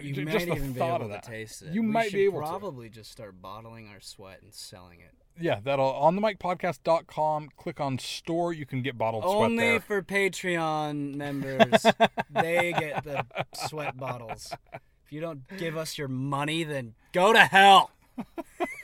[0.02, 1.24] You ju- might just the even be thought able of that.
[1.24, 1.74] to taste it.
[1.74, 2.48] You We might be able to.
[2.48, 5.14] probably just start bottling our sweat and selling it.
[5.40, 7.50] Yeah, that'll on the micpodcast.com.
[7.58, 8.54] Click on store.
[8.54, 11.86] You can get bottled sweat Only for Patreon members.
[12.30, 13.26] they get the
[13.68, 14.54] sweat bottles.
[14.74, 17.92] If you don't give us your money, then go to hell.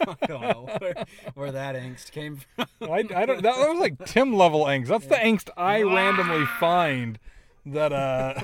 [0.08, 2.68] I don't know where, where that angst came from.
[2.82, 3.42] I, I don't.
[3.42, 4.88] That, that was like Tim level angst.
[4.88, 7.18] That's the angst I randomly find.
[7.66, 8.42] That uh.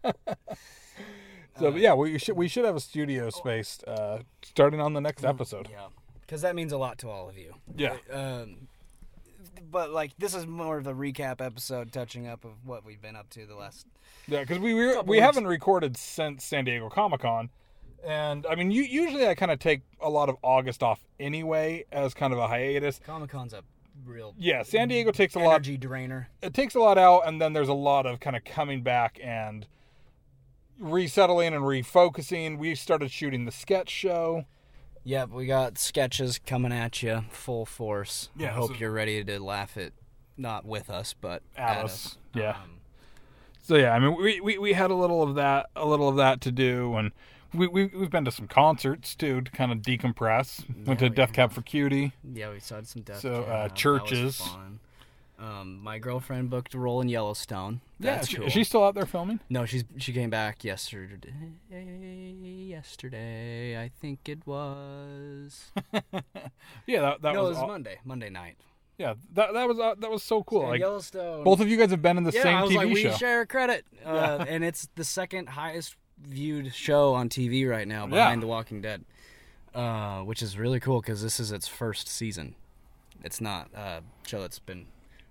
[1.58, 5.00] so but yeah, we should we should have a studio space uh, starting on the
[5.00, 5.68] next episode.
[5.70, 5.88] Yeah,
[6.30, 7.52] because that means a lot to all of you.
[7.76, 7.96] Yeah.
[8.08, 8.68] Um,
[9.68, 13.16] but like this is more of a recap episode, touching up of what we've been
[13.16, 13.84] up to the last.
[14.28, 15.22] Yeah, because we we, we weeks.
[15.24, 17.50] haven't recorded since San Diego Comic Con,
[18.06, 21.84] and I mean, you, usually I kind of take a lot of August off anyway
[21.90, 23.00] as kind of a hiatus.
[23.04, 23.64] Comic Con's a
[24.06, 25.54] real Yeah, San Diego takes a lot.
[25.56, 26.28] energy drainer.
[26.42, 29.18] It takes a lot out, and then there's a lot of kind of coming back
[29.20, 29.66] and
[30.78, 32.56] resettling and refocusing.
[32.56, 34.44] We started shooting the sketch show.
[35.04, 38.28] Yep, we got sketches coming at you full force.
[38.38, 39.92] I Yeah, hope so- you're ready to laugh at,
[40.36, 42.18] not with us, but At at, us, us.
[42.34, 42.50] yeah.
[42.50, 42.76] Um,
[43.62, 46.16] So yeah, I mean, we, we, we had a little of that, a little of
[46.16, 47.12] that to do, and
[47.54, 50.64] we, we we've been to some concerts too to kind of decompress.
[50.86, 52.12] Went Yeah, to we Death Cab for Cutie.
[52.32, 53.20] yeah, we saw some death.
[53.20, 53.52] So, Cab.
[53.72, 54.42] uh, churches.
[55.40, 57.80] Um, my girlfriend booked a role in Yellowstone.
[57.98, 58.46] Yeah, That's she- cool.
[58.46, 59.40] is she still out there filming?
[59.48, 61.32] No, she's she came back yesterday.
[62.42, 65.72] Yesterday, I think it was.
[66.86, 67.98] Yeah, that, that no, was, it was aw- Monday.
[68.04, 68.56] Monday night.
[68.98, 70.68] yeah that that was uh, that was so cool.
[70.68, 71.44] Like Yellowstone.
[71.44, 73.02] both of you guys have been in the yeah, same I was TV like, we
[73.02, 73.12] show.
[73.12, 78.10] share credit, uh, and it's the second highest viewed show on TV right now, Yeah.
[78.10, 79.04] behind The Walking Dead,
[79.74, 82.54] uh, which is really cool because this is its first season.
[83.22, 84.86] It's not a show that's been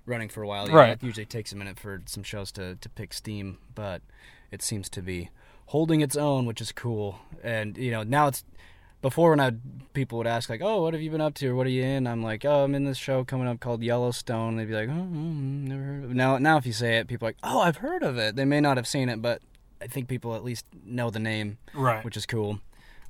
[0.09, 0.65] running for a while.
[0.65, 0.91] You know, Right.
[0.91, 4.01] It usually takes a minute for some shows to, to pick steam, but
[4.51, 5.29] it seems to be
[5.67, 7.19] holding its own, which is cool.
[7.43, 8.43] And you know, now it's
[9.01, 9.51] before when I
[9.93, 11.49] people would ask like, "Oh, what have you been up to?
[11.49, 13.83] or What are you in?" I'm like, "Oh, I'm in this show coming up called
[13.83, 16.97] Yellowstone." They'd be like, "Oh, mm, never heard of it." Now, now if you say
[16.97, 19.21] it, people are like, "Oh, I've heard of it." They may not have seen it,
[19.21, 19.41] but
[19.81, 22.03] I think people at least know the name, right.
[22.03, 22.59] which is cool.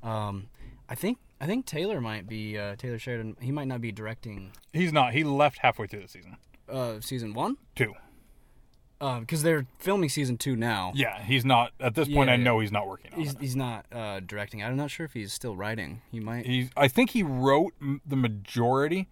[0.03, 0.47] Um,
[0.87, 3.37] I think I think Taylor might be uh, Taylor Sheridan.
[3.39, 5.13] He might not be directing He's not.
[5.13, 6.37] He left halfway through the season.
[6.71, 7.93] Uh, season one Two.
[8.99, 10.91] because they're filming season two now.
[10.93, 11.71] Yeah, he's not.
[11.79, 12.43] At this point, Yeah, I yeah.
[12.43, 13.39] know he's not working on He's, it.
[13.41, 14.63] he's not uh, directing.
[14.63, 16.01] I'm not sure if he's still writing.
[16.11, 16.45] He might.
[16.45, 16.69] He's.
[16.75, 19.07] I think he wrote m- the majority,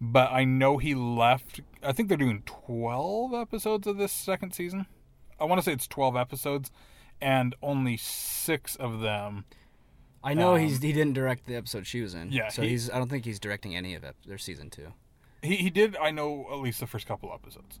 [0.00, 1.60] but I know he left.
[1.82, 4.86] I think they're doing 12 episodes of this second season.
[5.40, 6.70] I want to say it's 12 episodes,
[7.20, 9.44] and only six of them.
[10.22, 12.30] I know Um, he's he didn't direct the episode she was in.
[12.30, 14.16] Yeah, so he- he's I don't think he's directing any of it.
[14.26, 14.92] Their season two.
[15.42, 17.80] He, he did, I know, at least the first couple episodes.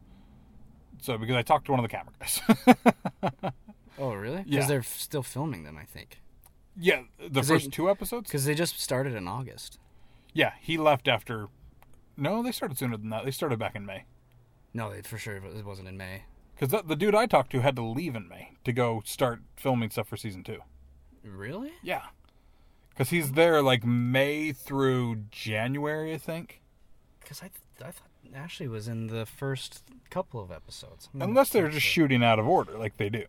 [1.02, 3.52] So, because I talked to one of the camera guys.
[3.98, 4.38] Oh really?
[4.44, 4.66] Because Yeah.
[4.66, 6.20] they're f- still filming them, I think.
[6.74, 8.28] yeah, the 'Cause they- first two episodes?
[8.30, 9.78] Because they just started in August.
[10.32, 11.48] Yeah, he left after.
[12.16, 13.26] No, they started sooner than that.
[13.26, 14.04] They started back in May.
[14.72, 16.22] No, they, for sure it wasn't in May.
[16.54, 19.42] Because the, the dude I talked to had to leave in May to go start
[19.56, 20.60] filming stuff for season two.
[21.22, 21.72] Really?
[21.82, 22.04] Yeah.
[22.90, 26.59] Because he's there like May through January, I think.
[27.30, 31.08] Because I th- I thought Ashley was in the first couple of episodes.
[31.14, 33.24] I'm Unless they're just shooting out of order like they do.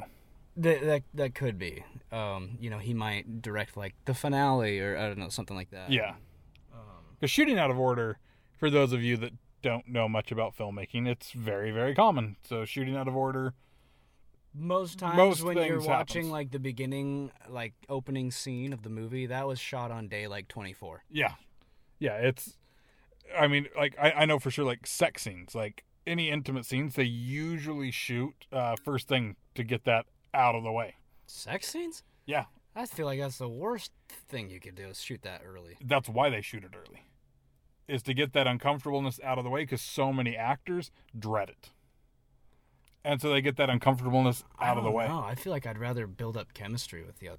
[0.57, 1.83] That, that that could be.
[2.11, 5.69] Um, you know, he might direct like the finale or I don't know something like
[5.69, 5.91] that.
[5.91, 6.15] Yeah.
[6.73, 6.79] Um,
[7.19, 8.17] Because shooting out of order,
[8.57, 12.37] for those of you that don't know much about filmmaking, it's very, very common.
[12.41, 13.53] So shooting out of order.
[14.55, 16.31] most times Most when you're watching happens.
[16.31, 20.47] like the beginning, like opening scene of the movie, that was shot on day like
[20.47, 21.03] 24.
[21.11, 21.33] Yeah.
[21.99, 22.57] Yeah, it's.
[23.37, 26.95] I mean, like, I, I know for sure, like, sex scenes, like, any intimate scenes,
[26.95, 30.95] they usually shoot uh, first thing to get that out of the way.
[31.27, 32.03] Sex scenes?
[32.25, 32.45] Yeah.
[32.75, 33.91] I feel like that's the worst
[34.29, 35.77] thing you could do is shoot that early.
[35.83, 37.05] That's why they shoot it early,
[37.87, 41.69] is to get that uncomfortableness out of the way because so many actors dread it.
[43.03, 45.07] And so they get that uncomfortableness out of the way.
[45.07, 47.37] No, I feel like I'd rather build up chemistry with you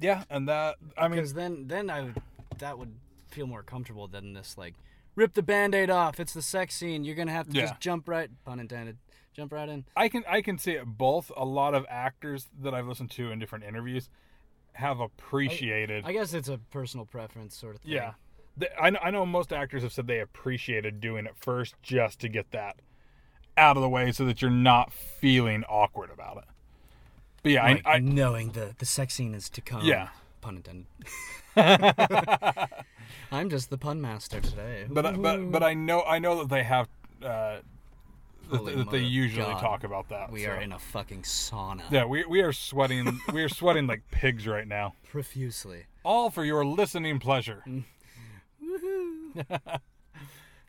[0.00, 2.22] Yeah, and that, I mean, because then then I would
[2.58, 2.94] that would
[3.28, 4.74] feel more comfortable than this like
[5.14, 6.18] rip the band-aid off.
[6.20, 7.04] It's the sex scene.
[7.04, 7.62] You're gonna have to Yeah.
[7.66, 8.98] just jump right pun intended.
[9.32, 9.84] Jump right in.
[9.96, 11.30] I can I can see it both.
[11.36, 14.08] A lot of actors that I've listened to in different interviews
[14.74, 16.04] have appreciated.
[16.06, 17.92] I guess it's a personal preference sort of thing.
[17.92, 18.12] yeah,
[18.80, 22.28] I know, I know most actors have said they appreciated doing it first just to
[22.28, 22.76] get that
[23.56, 26.44] out of the way, so that you're not feeling awkward about it.
[27.42, 29.84] But yeah, Like I, I knowing the the sex scene is to come.
[29.84, 30.08] Yeah.
[30.40, 30.86] Pun intended.
[33.32, 34.86] I'm just the pun master today.
[34.88, 36.88] but I- but but I know I know that they have
[37.22, 37.58] uh,
[38.50, 39.60] that, Holy that they usually God.
[39.60, 40.30] talk about that.
[40.32, 40.50] we so.
[40.50, 41.82] are in a fucking sauna.
[41.90, 43.20] Yeah, we we are sweating.
[43.32, 44.94] we are sweating like pigs right now.
[45.10, 45.84] Profusely.
[46.04, 47.64] all for your listening pleasure.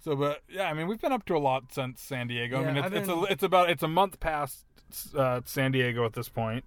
[0.04, 2.62] so, but yeah, I mean, we've been up to a lot since San Diego.
[2.62, 4.66] I mean, it's, I've it's a been- it's about it's a month past
[5.16, 6.66] uh, San Diego at this point.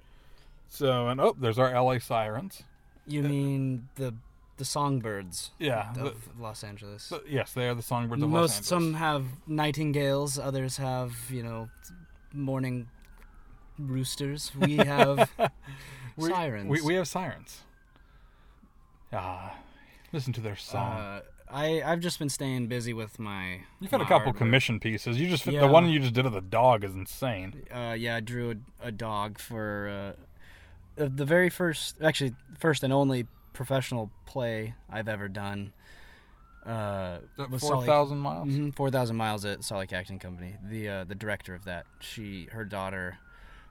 [0.69, 2.63] So, and oh, there's our LA sirens.
[3.07, 4.15] You mean the
[4.57, 7.09] the songbirds Yeah, of the- Los Angeles?
[7.09, 8.69] the- yes, they are the songbirds of Los Most Angeles.
[8.69, 11.69] some have nightingales, others have you know
[12.33, 12.89] morning
[13.79, 14.53] roosters.
[14.55, 15.31] We have
[16.17, 16.71] we, sirens.
[16.71, 17.63] We, we have sirens.
[19.13, 19.55] Ah,
[20.13, 20.93] listen to their song.
[20.99, 23.61] Uh, I I've just been staying busy with my.
[23.81, 25.21] You've had a couple commission pieces.
[25.21, 25.61] You just Yeah.
[25.61, 27.63] the one you just did of the dog is insane.
[27.73, 30.24] Uh, yeah, I drew a, a dog for uh, uh,
[30.97, 35.73] the very first, actually, first and only professional play I've ever done.
[36.65, 37.19] Uh,
[37.59, 38.49] Four thousand miles.
[38.49, 40.57] Mhm, Four thousand miles at Salt Lake Acting Company.
[40.67, 43.19] The uh, the director of that, she her daughter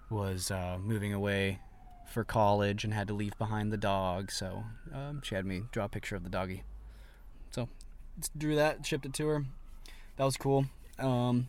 [0.10, 1.60] was uh, moving away
[2.12, 5.86] for college and had to leave behind the dog, so um, she had me draw
[5.86, 6.64] a picture of the doggy.
[7.50, 7.68] So
[8.38, 9.46] drew that, shipped it to her.
[10.18, 10.66] That was cool.
[11.00, 11.48] Um,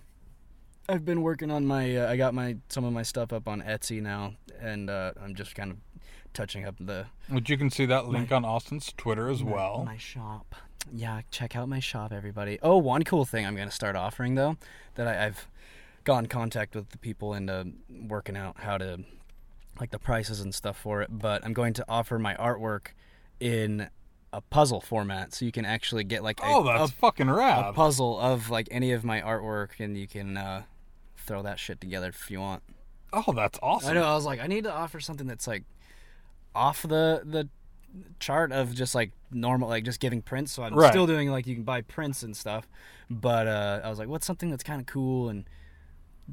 [0.88, 1.96] I've been working on my.
[1.96, 5.34] Uh, I got my some of my stuff up on Etsy now, and uh, I'm
[5.34, 5.78] just kind of
[6.34, 9.84] touching up the Which you can see that link on Austin's Twitter as my- well.
[9.84, 10.54] My shop.
[10.92, 12.58] Yeah, check out my shop, everybody.
[12.62, 14.58] Oh, one cool thing I'm going to start offering, though,
[14.96, 15.48] that I, I've
[16.04, 19.00] got in contact with the people and uh, working out how to,
[19.80, 21.08] like the prices and stuff for it.
[21.10, 22.88] But I'm going to offer my artwork
[23.40, 23.88] in
[24.30, 27.72] a puzzle format, so you can actually get like a, oh, that's a, fucking a
[27.72, 30.64] puzzle of like any of my artwork, and you can uh,
[31.24, 32.62] throw that shit together if you want.
[33.12, 33.90] oh, that's awesome.
[33.90, 34.04] I know.
[34.04, 35.62] I was like, I need to offer something that's like
[36.54, 37.48] off the the
[38.18, 40.52] chart of just like normal, like just giving prints.
[40.52, 40.90] So I'm Right.
[40.92, 42.66] still doing like you can buy prints and stuff.
[43.10, 45.44] But uh, I was like, what's something that's kind of cool and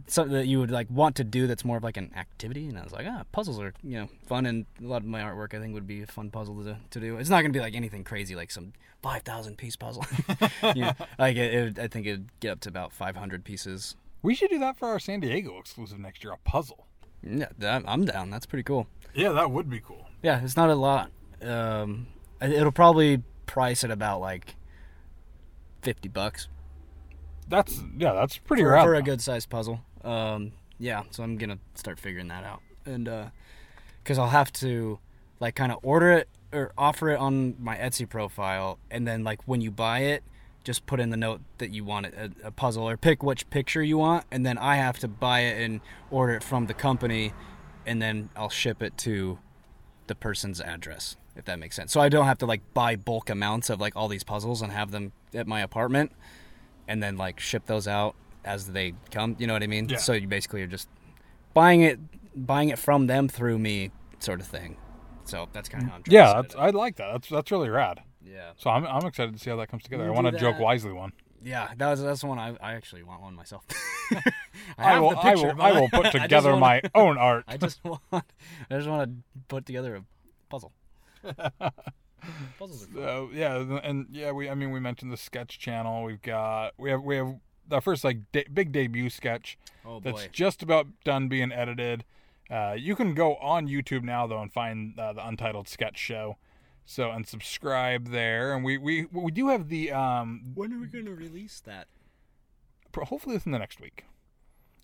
[0.08, 2.68] something that you would like want to do that's more of like an activity?
[2.68, 5.22] And I was like, ah, puzzles are you know fun, and a lot of my
[5.22, 7.18] artwork I think would be a fun puzzle to to do.
[7.18, 8.74] It's not gonna be like anything crazy like some
[9.04, 10.06] five thousand piece puzzle.
[10.76, 13.96] you know, like it, it, I think it'd get up to about five hundred pieces.
[14.22, 16.34] We should do that for our San Diego exclusive next year.
[16.34, 16.86] A puzzle.
[17.24, 18.30] Yeah, that, I'm down.
[18.30, 18.88] That's pretty cool.
[19.14, 20.08] Yeah, that would be cool.
[20.24, 21.12] Yeah, it's not a lot.
[21.42, 22.08] Um,
[22.42, 24.56] it- it'll probably price at about like
[25.82, 26.48] fifty bucks
[27.50, 29.82] That's yeah, that's pretty for, for a good sized puzzle.
[30.04, 33.10] Um, yeah, so I'm gonna start figuring that out, and
[34.04, 35.00] because I'll have to
[35.40, 39.48] like kind of order it or offer it on my Etsy profile, and then like
[39.48, 40.24] when you buy it,
[40.64, 43.82] just put in the note that you want a, a puzzle or pick which picture
[43.82, 47.34] you want, and then I have to buy it and order it from the company,
[47.86, 49.40] and then I'll ship it to
[50.08, 51.92] the person's address, if that makes sense.
[51.92, 54.72] So I don't have to like buy bulk amounts of like all these puzzles and
[54.72, 56.12] have them at my apartment,
[56.88, 59.36] and then like ship those out as they come.
[59.40, 59.90] You know what I mean?
[59.90, 59.98] Yeah.
[59.98, 60.90] So you basically are just
[61.54, 62.00] buying it,
[62.36, 64.78] buying it from them through me, sort of thing.
[65.24, 66.56] So that's kind of Yeah, that's.
[66.56, 67.12] I like that.
[67.14, 68.02] That's that's really rad.
[68.26, 68.52] Yeah.
[68.58, 70.06] So I'm I'm excited to see how that comes together.
[70.06, 71.12] You I want a do joke wisely one.
[71.44, 73.66] Yeah, that was that's the one I, I actually want one myself.
[74.78, 77.46] I, I will the I will I will put together wanna- my own art.
[77.48, 78.22] I just want I
[78.70, 80.04] just want to put together a
[80.50, 80.72] puzzle.
[82.60, 82.88] Puzzles.
[82.94, 86.04] So yeah, and yeah, we I mean we mentioned the sketch channel.
[86.04, 87.36] We've got we have we have
[87.68, 92.04] the first like de- big debut sketch Oh that's just about done being edited.
[92.50, 96.38] Uh, you can go on YouTube now though and find uh, the Untitled Sketch Show.
[96.86, 100.88] So and subscribe there, and we we we do have the um When are we
[100.88, 101.88] going to release that?
[102.94, 104.06] hopefully within the next week.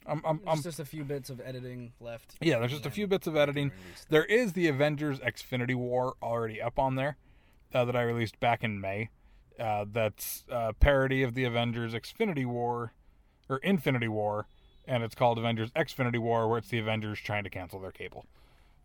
[0.05, 2.35] I'm I'm, I'm just a few bits of editing left.
[2.39, 2.59] yeah.
[2.59, 3.71] There's just a few bits of editing.
[4.09, 7.17] There is the Avengers Xfinity War already up on there
[7.73, 9.09] uh, that I released back in May.
[9.59, 12.93] Uh, that's a parody of the Avengers Xfinity War
[13.49, 14.47] or Infinity War,
[14.85, 18.25] and it's called Avengers Xfinity War, where it's the Avengers trying to cancel their cable.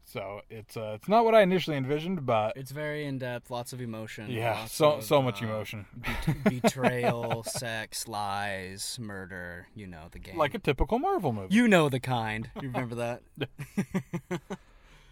[0.05, 3.73] So it's uh, it's not what I initially envisioned, but It's very in depth, lots
[3.73, 4.31] of emotion.
[4.31, 9.69] yeah, so of, so much uh, emotion, bet- betrayal, sex, lies, murder.
[9.75, 10.37] You know the game.
[10.37, 11.55] like a typical Marvel movie.
[11.55, 12.51] you know the kind.
[12.61, 13.23] You remember that?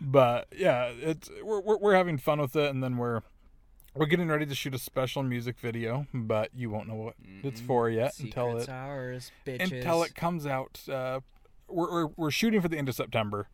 [0.00, 3.20] but yeah, it's we're, we're we're having fun with it, and then we're
[3.94, 7.60] we're getting ready to shoot a special music video, but you won't know what it's
[7.60, 9.72] for yet until Secrets it ours, bitches.
[9.72, 10.80] until it comes out.
[10.88, 11.20] Uh,
[11.68, 13.48] we're, we're we're shooting for the end of September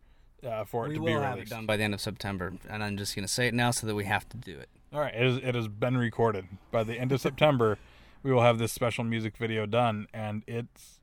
[0.45, 2.53] uh, for it we to will be have it done by the end of September,
[2.69, 4.69] and I'm just gonna say it now so that we have to do it.
[4.93, 6.47] All right, it, is, it has been recorded.
[6.71, 7.79] By the end of September,
[8.23, 11.01] we will have this special music video done, and it's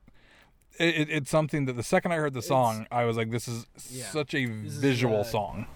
[0.78, 3.46] it, it, it's something that the second I heard the song, I was like, "This
[3.48, 4.04] is Yeah.
[4.06, 5.66] such a is, visual uh, song."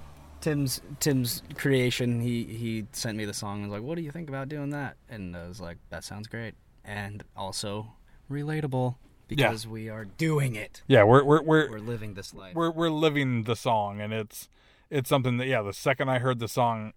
[0.40, 2.20] Tim's Tim's creation.
[2.20, 4.70] He he sent me the song and was like, "What do you think about doing
[4.70, 7.92] that?" And I was like, "That sounds great," and also
[8.30, 8.96] relatable
[9.28, 10.82] because we are doing it.
[10.86, 12.54] Yeah, we're we're we're We're living this life.
[12.54, 14.48] we're we're living the song and it's
[14.90, 16.92] it's something that yeah the second i heard the song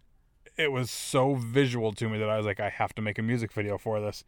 [0.58, 3.22] it was so visual to me that i was like i have to make a
[3.22, 4.24] music video for this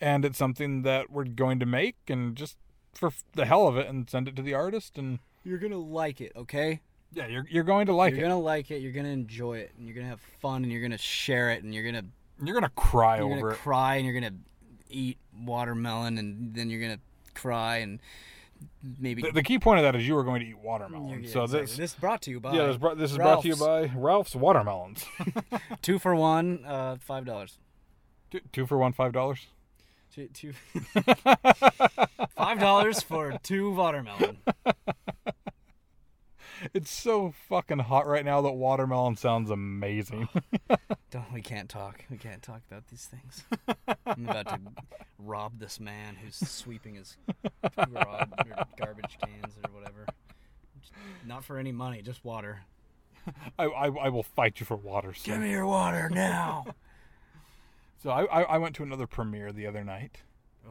[0.00, 2.56] and it's something that we're going to make and just
[2.92, 6.20] for the hell of it and send it to the artist and You're gonna like
[6.20, 6.80] it, okay?
[7.12, 8.16] yeah you're, you're going to like it.
[8.16, 8.78] you're gonna like it.
[8.82, 11.72] You're gonna enjoy it, and you're gonna have fun, and you're gonna share it, and
[11.74, 12.02] you're gonna
[12.44, 14.34] you're gonna cry you're over gonna it cry, and you're gonna
[14.90, 16.98] eat watermelon, and then you're gonna
[17.36, 18.00] cry, and
[18.98, 21.26] maybe the, the key point of that is you are going to eat watermelon You're-
[21.28, 21.66] so exactly.
[21.66, 23.90] this this brought to you by yeah this, brought, this is brought to you by
[23.94, 25.04] ralph's watermelons
[25.82, 27.58] two for one, uh, five dollars.
[28.30, 29.46] two, two for one five dollars
[30.14, 30.52] Two, two
[32.36, 34.38] five dollars for two watermelon.
[36.74, 40.28] It's so fucking hot right now that watermelon sounds amazing
[40.70, 40.76] oh.
[41.10, 42.04] Don't we can't talk.
[42.10, 43.44] We can't talk about these things.
[44.04, 44.58] I'm about to
[45.18, 47.16] rob this man who's sweeping his
[47.62, 50.06] garbage cans or whatever.
[51.24, 52.62] Not for any money, just water.
[53.58, 55.32] I, I, I will fight you for water sir.
[55.32, 56.66] Give me your water now.
[58.02, 60.18] So I, I I went to another premiere the other night.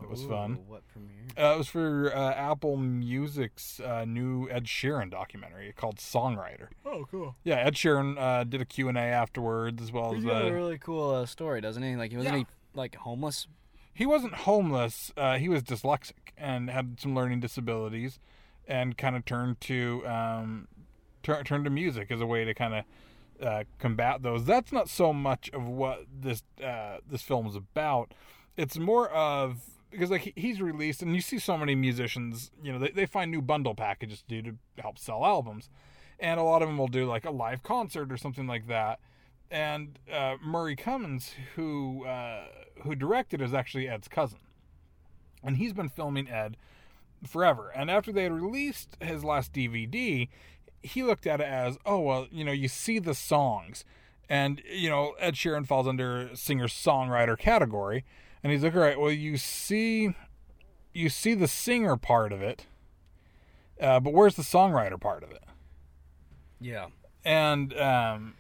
[0.02, 0.60] It was fun.
[0.68, 1.12] What premiere?
[1.38, 6.68] Uh, it was for uh, Apple Music's uh, new Ed Sheeran documentary called Songwriter.
[6.86, 7.36] Oh, cool.
[7.44, 10.44] Yeah, Ed Sheeran uh, did a Q and A afterwards, as well as He's got
[10.44, 11.96] a uh, really cool uh, story, doesn't he?
[11.96, 12.40] Like, he wasn't Yeah.
[12.40, 13.48] he like homeless?
[13.94, 15.12] he wasn't homeless.
[15.16, 18.20] Uh, he was dyslexic and had some learning disabilities,
[18.68, 20.68] and kind of turned to um,
[21.24, 22.84] tur- turned to music as a way to kind of
[23.46, 24.44] uh, combat those.
[24.46, 28.14] That's not so much of what this uh, this film is about.
[28.58, 32.72] It's more of because like he- he's released, and you see so many musicians, you
[32.72, 35.70] know, they, they find new bundle packages to do to help sell albums,
[36.20, 39.00] and a lot of them will do like a live concert or something like that.
[39.52, 42.46] And uh, Murray Cummings, who uh,
[42.84, 44.40] who directed, is actually Ed's cousin,
[45.44, 46.58] and he's been filming Ed
[47.26, 47.70] forever.
[47.76, 50.28] And after they had released his last DVD,
[50.84, 53.86] he looked at it as, oh well, you know, you see the songs,
[54.30, 58.04] and you know, Ed Sheeran falls under singer songwriter category,
[58.46, 60.14] and he's like, all right, well, you see,
[60.94, 62.68] you see the singer part of it,
[63.82, 65.44] uh, but where's the songwriter part of it?
[66.62, 66.90] Yeah.
[67.24, 68.36] and um,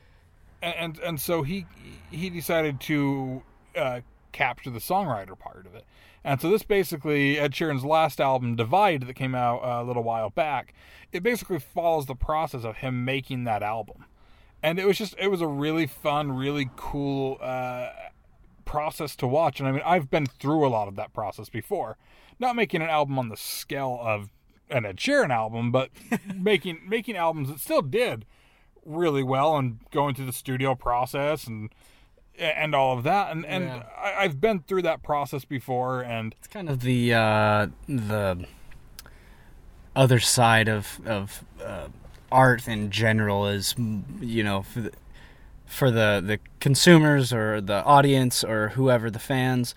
[0.61, 1.65] and and so he
[2.11, 3.41] he decided to
[3.75, 4.01] uh,
[4.31, 5.85] capture the songwriter part of it.
[6.23, 10.03] And so this basically Ed Sheeran's last album, Divide, that came out uh, a little
[10.03, 10.75] while back,
[11.11, 14.05] it basically follows the process of him making that album.
[14.61, 17.89] And it was just it was a really fun, really cool uh,
[18.65, 19.59] process to watch.
[19.59, 21.97] And I mean, I've been through a lot of that process before.
[22.39, 24.29] Not making an album on the scale of
[24.69, 25.89] an Ed Sheeran album, but
[26.35, 28.25] making making albums that still did
[28.85, 31.69] really well and going through the studio process and
[32.37, 33.31] and all of that.
[33.31, 33.83] And and Yeah.
[33.97, 36.01] I, I've been through that process before.
[36.01, 38.45] And It's kind of the uh, the
[39.95, 41.87] other side of of uh,
[42.31, 43.75] art in general is
[44.19, 44.65] you know
[45.65, 49.75] for the, the the consumers or the audience or whoever the fans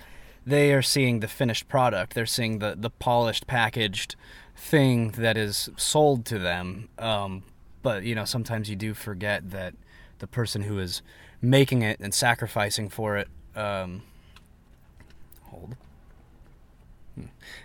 [0.49, 2.14] they are seeing the finished product.
[2.14, 4.16] They're seeing the the polished packaged
[4.57, 6.89] thing that is sold to them.
[6.99, 7.43] Um,
[7.82, 9.74] but you know sometimes you do forget that
[10.18, 11.03] the person who is
[11.41, 14.03] making it and sacrificing for it um,
[15.45, 15.76] hold.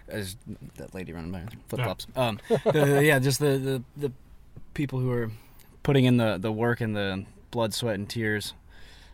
[0.07, 0.35] As
[0.77, 2.07] that lady running by flip flops.
[2.15, 4.11] Um, the, yeah, just the, the the
[4.73, 5.31] people who are
[5.83, 8.55] putting in the the work and the blood, sweat, and tears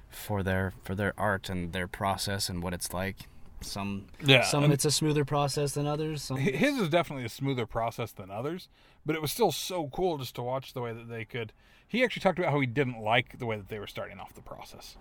[0.10, 3.28] for their for their art and their process and what it's like.
[3.62, 6.24] Some Yeah, some it's a smoother process than others.
[6.24, 8.70] Some his is definitely a smoother process than others,
[9.06, 11.52] but it was still so cool just to watch the way that they could.
[11.86, 14.34] He actually talked about how he didn't like the way that they were starting off
[14.34, 14.96] the process,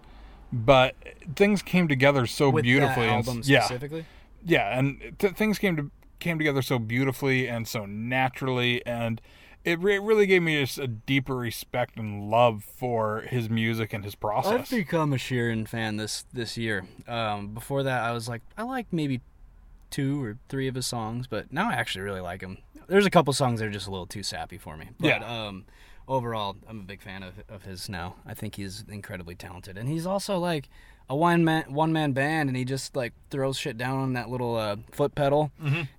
[0.52, 0.96] but
[1.36, 3.06] things came together so with beautifully.
[3.06, 4.04] album yeah, specifically.
[4.44, 9.20] yeah, and th- things came to came together so beautifully and so naturally, and
[9.72, 13.92] it, re- it really gave me just a deeper respect and love for his music
[13.92, 14.52] and his process.
[14.52, 16.86] I've become a Sheeran fan this this year.
[17.06, 19.20] Um, before that, I was like, I like maybe
[19.90, 22.58] two or three of his songs, but now I actually really like him.
[22.88, 24.88] There's a couple songs that are just a little too sappy for me.
[24.98, 25.46] But, Yeah.
[25.46, 25.64] Um,
[26.06, 28.16] overall, I'm a big fan of of his now.
[28.26, 30.68] I think he's incredibly talented, and he's also like
[31.10, 34.28] a one man one man band, and he just like throws shit down on that
[34.30, 35.50] little uh, foot pedal,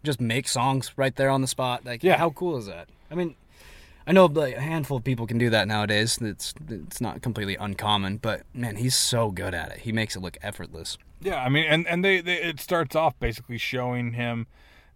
[0.04, 1.86] just makes songs right there on the spot.
[1.86, 2.08] Like, Mm-hmm.
[2.08, 2.18] Yeah.
[2.18, 2.88] how cool is that?
[3.12, 3.36] I mean.
[4.10, 6.18] I know like a handful of people can do that nowadays.
[6.20, 9.82] It's it's not completely uncommon, but man, he's so good at it.
[9.82, 10.98] He makes it look effortless.
[11.22, 14.48] Yeah, I mean, and and they, they it starts off basically showing him.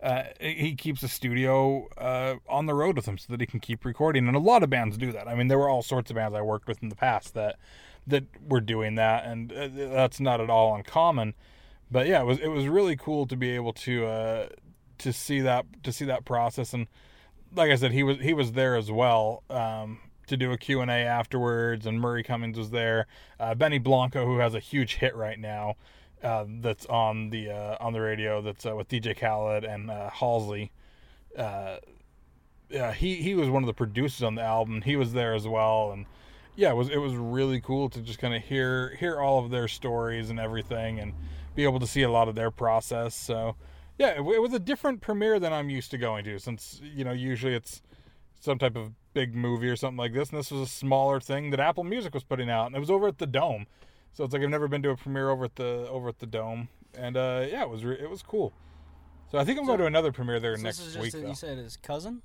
[0.01, 3.59] Uh, he keeps a studio uh, on the road with him so that he can
[3.59, 5.27] keep recording, and a lot of bands do that.
[5.27, 7.57] I mean, there were all sorts of bands I worked with in the past that
[8.07, 11.35] that were doing that, and uh, that's not at all uncommon.
[11.91, 14.47] But yeah, it was it was really cool to be able to uh,
[14.97, 16.87] to see that to see that process, and
[17.55, 20.81] like I said, he was he was there as well um, to do a Q
[20.81, 23.07] and A afterwards, and Murray Cummings was there.
[23.39, 25.75] Uh, Benny Blanco, who has a huge hit right now,
[26.23, 30.09] uh, that's on the uh, on the radio, that's uh, with DJ Khaled and uh,
[30.09, 30.71] Halsey.
[31.37, 31.77] Uh,
[32.69, 34.81] yeah, he he was one of the producers on the album.
[34.81, 36.05] He was there as well, and
[36.55, 39.51] yeah, it was it was really cool to just kind of hear hear all of
[39.51, 41.13] their stories and everything, and
[41.55, 43.15] be able to see a lot of their process.
[43.15, 43.55] So
[43.97, 47.03] yeah, it, it was a different premiere than I'm used to going to, since you
[47.03, 47.81] know usually it's
[48.39, 51.51] some type of big movie or something like this, and this was a smaller thing
[51.51, 53.67] that Apple Music was putting out, and it was over at the Dome.
[54.13, 56.25] So it's like I've never been to a premiere over at the over at the
[56.27, 58.53] Dome, and uh, yeah, it was re- it was cool.
[59.31, 61.23] So I think I'm going to another premiere there So next this is just week.
[61.23, 62.21] a- you said his cousin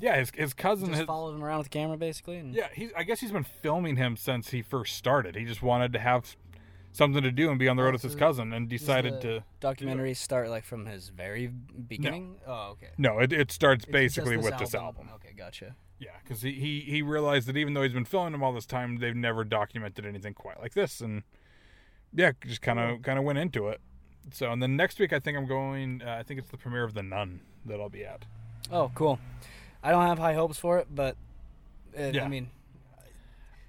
[0.00, 2.38] Yeah, his his cousin just followed him around with the camera, basically.
[2.38, 2.90] And yeah, he's.
[2.96, 5.36] I guess he's been filming him since he first started.
[5.36, 6.36] He just wanted to have
[6.94, 9.44] something to do and be on the road with his cousin, and decided to.
[9.60, 12.36] documentaries start like from his very beginning.
[12.46, 12.90] Oh, okay.
[12.96, 15.10] No, it, it starts basically with this album.
[15.16, 15.74] Okay, gotcha.
[15.98, 18.66] Yeah, because he, he he realized that even though he's been filming them all this
[18.66, 21.22] time, they've never documented anything quite like this, and
[22.12, 23.80] yeah, just kind of kind of went into it.
[24.32, 26.02] So, and then next week I think I'm going.
[26.04, 28.24] Uh, I think it's the premiere of The Nun that I'll be at.
[28.70, 29.18] Oh, cool.
[29.82, 31.16] I don't have high hopes for it, but
[31.92, 32.24] it, Yeah.
[32.24, 32.50] I mean,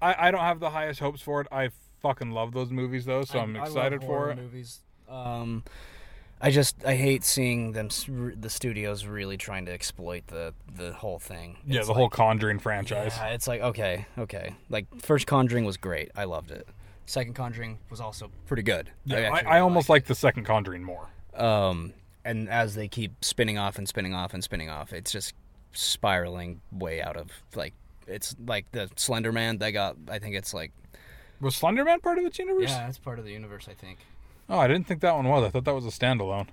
[0.00, 1.46] I I don't have the highest hopes for it.
[1.52, 1.70] I
[2.06, 4.36] fucking love those movies though, so I- I'm I love excited for it.
[4.36, 4.80] Movies.
[5.08, 5.64] Um,
[6.40, 7.88] I just I hate seeing them
[8.38, 11.56] the studios really trying to exploit the the whole thing.
[11.66, 13.14] Yeah, It's the whole Conjuring franchise.
[13.16, 14.54] Yeah, it's like okay, okay.
[14.68, 16.10] Like first Conjuring was great.
[16.14, 16.68] I loved it.
[17.06, 18.90] Second Conjuring was also pretty good.
[19.04, 21.08] Yeah, I, I, really almost like the second Conjuring more.
[21.34, 21.94] Um,
[22.24, 25.32] and as they keep spinning off and spinning off and spinning off, it's just
[25.72, 27.72] spiraling way out of like
[28.06, 29.56] it's like the Slender Man.
[29.56, 30.72] They got I think it's like
[31.40, 32.70] Was Slenderman part of its universe?
[32.70, 33.66] yeah, it's part of the universe.
[33.68, 33.98] I think
[34.48, 35.44] Oh, I didn't think that one was.
[35.44, 36.46] I thought that was a standalone.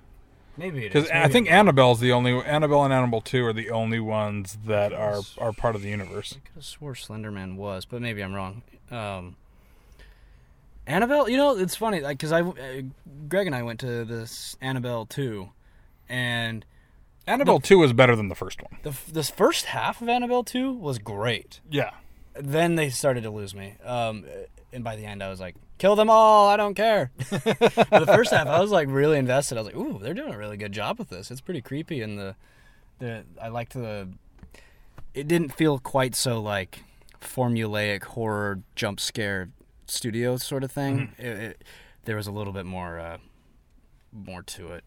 [0.58, 1.10] maybe it Because.
[1.12, 5.22] I think Annabelle's the only Annabelle and Annabelle Two are the only ones that are
[5.38, 6.34] are part of the universe.
[6.36, 8.64] I could have swore Slenderman was, but maybe I'm wrong.
[8.92, 9.36] Um,
[10.86, 12.54] Annabelle, you know, it's funny, like, because I, uh,
[13.30, 15.50] Greg and I went to this Annabelle 2,
[16.10, 16.66] and
[17.26, 18.78] Annabelle Two is better than the first one.
[18.84, 21.62] the this first half of Annabelle 2 was great.
[21.70, 21.92] Yeah,
[22.36, 23.76] Then they started to lose me.
[23.86, 24.26] Um,
[24.74, 27.12] and by the end, I was like, kill them all, I don't care.
[27.18, 29.58] the first half, I was like really invested.
[29.58, 31.32] I was like, ooh, they're doing a really good job with this.
[31.32, 32.36] It's pretty creepy, and the,
[33.00, 34.10] the I liked the.
[35.14, 36.84] It didn't feel quite so like
[37.22, 39.50] formulaic horror jump scare
[39.86, 41.14] studio sort of thing.
[41.18, 41.64] It, it,
[42.06, 43.18] there was a little bit more uh,
[44.12, 44.84] more to it.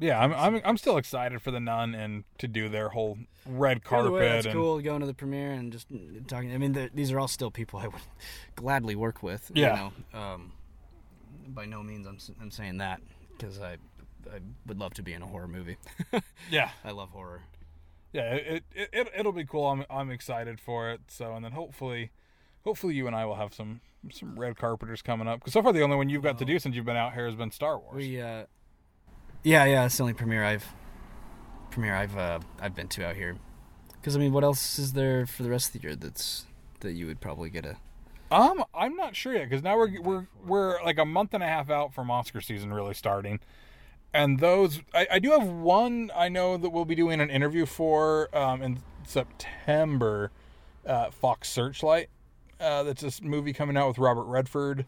[0.00, 3.84] Yeah, I'm I'm I'm still excited for the Nun and to do their whole red
[3.84, 4.12] carpet.
[4.12, 5.88] Way, that's and, cool going to the premiere and just
[6.26, 6.54] talking.
[6.54, 8.00] I mean, the, these are all still people I would
[8.56, 9.50] gladly work with.
[9.54, 9.90] Yeah.
[9.90, 10.52] You know, um,
[11.48, 13.02] by no means I'm I'm saying that
[13.36, 13.76] because I
[14.32, 15.76] I would love to be in a horror movie.
[16.50, 17.42] Yeah, I love horror.
[18.12, 19.66] yeah, it, it it it'll be cool.
[19.66, 21.02] I'm I'm excited for it.
[21.08, 22.10] So and then hopefully,
[22.64, 25.40] hopefully you and I will have some some red carpeters coming up.
[25.40, 27.26] Because so far the only one you've got to do since you've been out here
[27.26, 27.96] has been Star Wars.
[27.96, 28.46] We uh,
[29.42, 30.66] yeah, yeah, it's the only premiere I've
[31.70, 33.36] premiere I've uh, I've been to out here.
[34.00, 36.46] Because I mean, what else is there for the rest of the year that's
[36.80, 37.76] that you would probably get a
[38.30, 41.46] Um, I'm not sure yet because now we're we're we're like a month and a
[41.46, 43.40] half out from Oscar season really starting,
[44.12, 47.66] and those I, I do have one I know that we'll be doing an interview
[47.66, 50.30] for um, in September,
[50.86, 52.08] uh, Fox Searchlight.
[52.58, 54.84] Uh, that's this movie coming out with Robert Redford.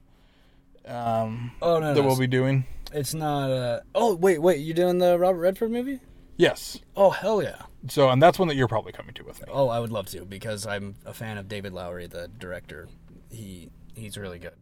[0.87, 2.65] Um, Oh no, that we'll be doing.
[2.95, 3.51] It's not.
[3.51, 3.81] Uh...
[3.95, 6.01] Oh wait, wait, you doing the Robert Redford movie?
[6.37, 6.79] Yes.
[6.97, 7.63] Oh hell yeah!
[7.89, 9.47] So and that's one that you're probably coming to with me.
[9.51, 12.89] Oh, I would love to because I'm a fan of David Lowery, the director.
[13.31, 14.55] He he's really good.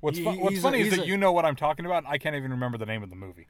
[0.00, 2.04] What's fun, what's he's a- funny is that a- you know what I'm talking about.
[2.04, 3.46] and I can't even remember the name of the movie.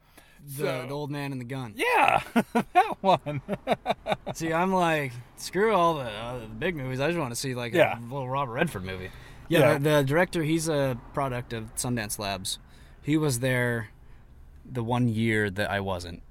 [0.56, 1.74] The, So- the old man and the gun.
[1.76, 2.22] Yeah,
[2.52, 3.42] that one.
[4.34, 7.00] See, I'm like, screw all the, uh, the big movies.
[7.00, 7.98] I just want to see like Yeah.
[7.98, 9.10] a little Robert Redford movie.
[9.48, 9.72] Yeah, Yeah.
[9.74, 12.58] The, the director, he's a product of Sundance Labs.
[13.02, 13.88] He was there
[14.70, 16.22] the one year that I wasn't.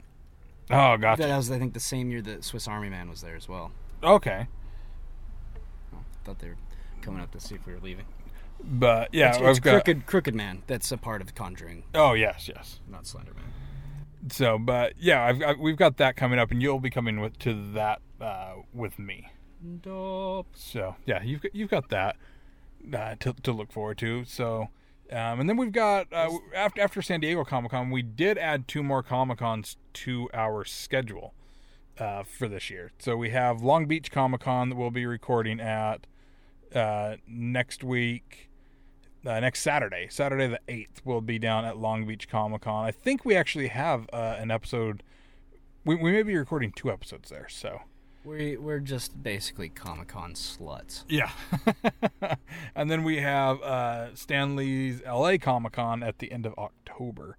[0.69, 1.23] oh, gotcha.
[1.23, 3.71] That was, I think, the same year that Swiss Army Man was there as well.
[4.03, 4.47] Okay.
[6.23, 6.57] thought they were
[7.01, 8.05] coming up to see if we were leaving.
[8.63, 9.83] But yeah, it's, it's got.
[9.83, 10.63] Crooked, Crooked Man.
[10.67, 12.79] That's a part of the Conjuring, Oh yes, yes.
[12.89, 13.45] not Slender Man.
[14.31, 17.37] So, but yeah, I've, i we've got that coming up, and you'll be coming with
[17.39, 19.29] to that uh, with me.
[19.81, 20.47] Dope.
[20.55, 22.15] So yeah, you've got, you've got that
[22.93, 24.25] uh, to to look forward to.
[24.25, 24.69] So,
[25.11, 28.67] um, and then we've got uh, after after San Diego Comic Con, we did add
[28.67, 31.33] two more Comic Cons to our schedule
[31.99, 32.91] uh, for this year.
[32.99, 36.07] So we have Long Beach Comic Con that we'll be recording at
[36.73, 38.49] uh, next week.
[39.25, 42.85] Uh, next Saturday, Saturday the eighth, we'll be down at Long Beach Comic Con.
[42.85, 45.01] I think we actually have uh, an episode.
[45.83, 47.47] We, we may be recording two episodes there.
[47.49, 47.81] So
[48.25, 51.03] We we're just basically Comic Con sluts.
[51.07, 51.29] Yeah.
[52.75, 57.37] and then we have uh, Stan Lee's LA Comic Con at the end of October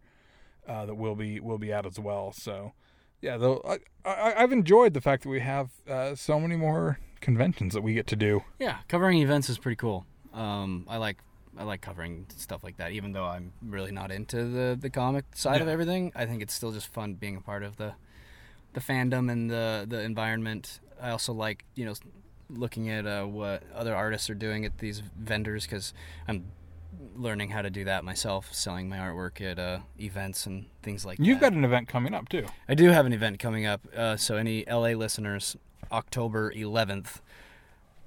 [0.69, 2.33] uh, that we'll be we'll be at as well.
[2.33, 2.73] So
[3.21, 3.79] yeah, though I,
[4.09, 7.95] I I've enjoyed the fact that we have uh, so many more conventions that we
[7.95, 8.45] get to do.
[8.59, 10.07] Yeah, covering events is pretty cool.
[10.33, 11.19] Um, I like
[11.59, 15.25] I like covering stuff like that, even though I'm really not into the the comic
[15.35, 16.13] side of everything.
[16.15, 17.95] I think it's still just fun being a part of the
[18.77, 20.81] the fandom and the the environment.
[21.01, 21.95] I also like you know
[22.51, 25.95] looking at uh, what other artists are doing at these vendors because
[26.29, 26.45] I'm
[27.17, 31.17] learning how to do that myself, selling my artwork at uh, events and things like
[31.17, 31.25] that.
[31.25, 32.47] You've got an event coming up too.
[32.69, 33.81] I do have an event coming up.
[33.97, 35.57] Uh, so any LA listeners,
[35.91, 37.21] October 11th.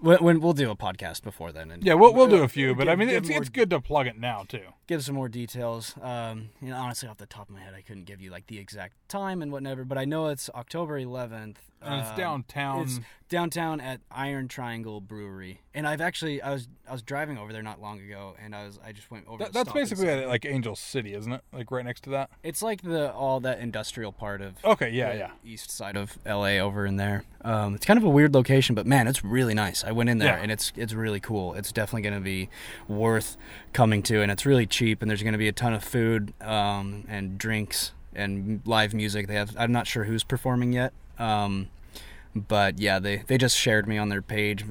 [0.01, 2.73] When, when we'll do a podcast before then, and Yeah, we'll we'll do a few,
[2.75, 4.61] but I mean it's more- it's good to plug it now too.
[4.87, 5.95] give some more details.
[6.01, 8.47] Um, you know, honestly, off the top of my head, I couldn't give you like
[8.47, 11.55] the exact time and whatever, but I know it's October 11th.
[11.81, 12.81] And it's Um, downtown.
[12.83, 12.99] It's
[13.29, 17.61] downtown at Iron Triangle Brewery, and I've actually I was I was driving over there
[17.61, 19.43] not long ago, and I was I just went over.
[19.43, 21.41] That, that's basically at, like Angel City, isn't it?
[21.53, 22.31] Like right next to that.
[22.43, 25.31] It's like the all that industrial part of Okay, yeah, the yeah.
[25.45, 27.23] east side of LA over in there.
[27.45, 29.83] Um, it's kind of a weird location, but man, it's really nice.
[29.85, 30.41] I went in there Yeah.
[30.41, 31.53] and it's it's really cool.
[31.53, 32.49] It's definitely going to be
[32.87, 33.37] worth
[33.73, 35.01] coming to, and it's really cheap.
[35.01, 39.27] And there's going to be a ton of food um, and drinks and live music.
[39.27, 39.55] They have.
[39.57, 40.93] I'm not sure who's performing yet.
[41.19, 41.69] Um,
[42.35, 44.63] but yeah, they, they just shared me on their page,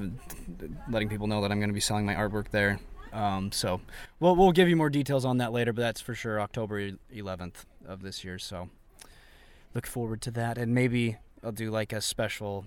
[0.89, 2.79] letting people know that I'm going to be selling my artwork there.
[3.11, 3.81] Um, so
[4.19, 7.65] we'll we'll give you more details on that later, but that's for sure October 11th
[7.85, 8.37] of this year.
[8.37, 8.69] So
[9.73, 12.65] look forward to that, and maybe I'll do like a special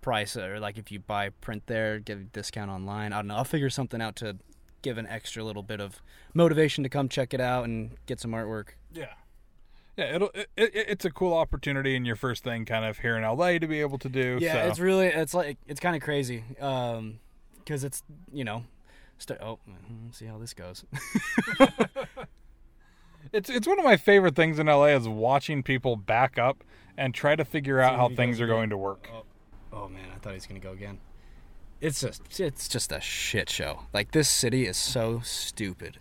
[0.00, 3.12] price, or like if you buy print there, get a discount online.
[3.12, 3.36] I don't know.
[3.36, 4.36] I'll figure something out to
[4.82, 6.02] give an extra little bit of
[6.34, 8.68] motivation to come check it out and get some artwork.
[8.92, 9.14] Yeah.
[9.96, 13.16] Yeah, it'll it, it, it's a cool opportunity and your first thing kind of here
[13.16, 14.38] in LA to be able to do.
[14.40, 14.68] Yeah, so.
[14.68, 17.20] it's really it's like it's kind of crazy um
[17.58, 18.64] because it's you know
[19.18, 20.84] st- oh mm, see how this goes
[23.32, 26.62] It's it's one of my favorite things in LA is watching people back up
[26.96, 29.08] and try to figure out how things are going to work.
[29.72, 30.98] oh man I thought he was gonna go again
[31.80, 35.98] it's just it's just a shit show like this city is so stupid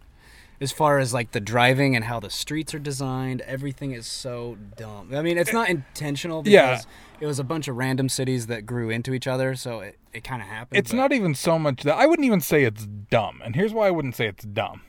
[0.61, 4.57] as far as like the driving and how the streets are designed everything is so
[4.77, 6.81] dumb I mean it's not intentional because Yeah.
[7.19, 10.23] it was a bunch of random cities that grew into each other so it, it
[10.23, 12.85] kind of happened It's but- not even so much that I wouldn't even say it's
[12.85, 13.41] dumb.
[13.43, 14.81] And here's why I wouldn't say it's dumb.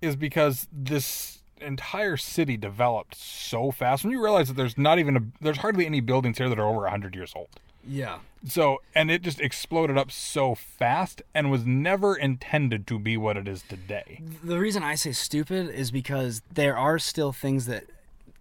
[0.00, 4.04] is because this entire city developed so fast.
[4.04, 6.66] When you realize that there's not even a there's hardly any buildings here that are
[6.68, 7.48] over 100 years old.
[7.86, 8.18] Yeah.
[8.46, 13.36] So, and it just exploded up so fast and was never intended to be what
[13.36, 14.20] it is today.
[14.42, 17.84] The reason I say stupid is because there are still things that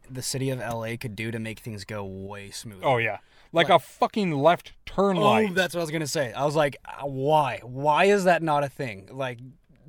[0.10, 2.86] the city of LA could do to make things go way smoother.
[2.86, 3.20] Oh yeah.
[3.54, 5.56] Like a fucking left turn Oh, light.
[5.56, 6.34] that's what I was gonna say.
[6.34, 7.60] I was like, uh, why?
[7.64, 9.08] Why is that not a thing?
[9.12, 9.40] Like,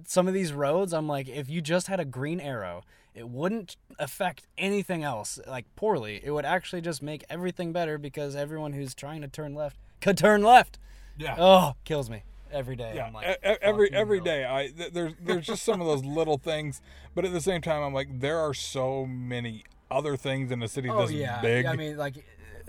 [0.07, 2.83] some of these roads, I'm like, if you just had a green arrow,
[3.15, 6.21] it wouldn't affect anything else like poorly.
[6.25, 10.19] It would actually just make everything better because everyone who's trying to turn left could
[10.19, 10.79] turn left.
[11.17, 11.37] yeah.
[11.39, 12.93] Oh, kills me every day.
[12.97, 14.25] Yeah, I'm like, e- every every hell.
[14.25, 14.45] day.
[14.45, 16.81] I th- there's there's just some of those little things,
[17.15, 20.69] but at the same time, I'm like, there are so many other things in a
[20.69, 21.41] city Oh this yeah.
[21.41, 21.65] big.
[21.65, 22.25] Yeah, I mean, like,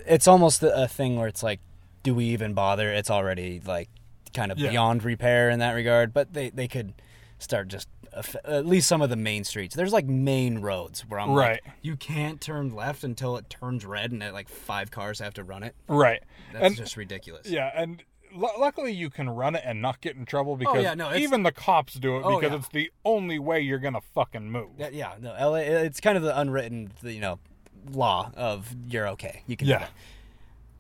[0.06, 1.60] it's almost a a thing where it's like,
[2.04, 2.92] do we even bother?
[2.94, 3.90] It's already like
[4.34, 4.70] kind of Yeah.
[4.70, 6.14] beyond repair in that regard.
[6.14, 6.94] But they they could
[7.46, 7.88] start just
[8.46, 9.76] at least some of the main streets.
[9.76, 11.62] There's like main roads where I'm Right.
[11.66, 15.34] like, you can't turn left until it turns red, and uh, like five cars have
[15.36, 15.76] to run it.
[15.88, 16.22] right.
[16.54, 17.48] That's and just ridiculous.
[17.50, 20.76] yeah, and lu luckily you can run it and not get in trouble oh, because
[20.78, 22.58] Oh, yeah, no, even the cops do it Oh, because yeah.
[22.60, 24.70] it's the only way you're gonna fucking move.
[24.78, 25.56] Yeah, yeah, no, LA.
[25.60, 27.40] It's kind of the unwritten, you know,
[27.92, 29.44] law of you're okay.
[29.48, 29.68] You can.
[29.68, 29.88] Yeah.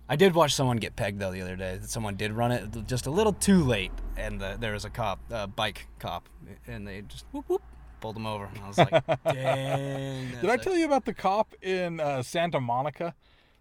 [0.07, 1.79] I did watch someone get pegged though the other day.
[1.81, 5.19] Someone did run it just a little too late, and the, there was a cop,
[5.31, 6.29] a bike cop,
[6.67, 7.63] and they just whoop whoop
[8.01, 8.45] pulled him over.
[8.45, 10.31] And I was like, dang.
[10.41, 13.15] Did I tell you about the cop in uh, Santa Monica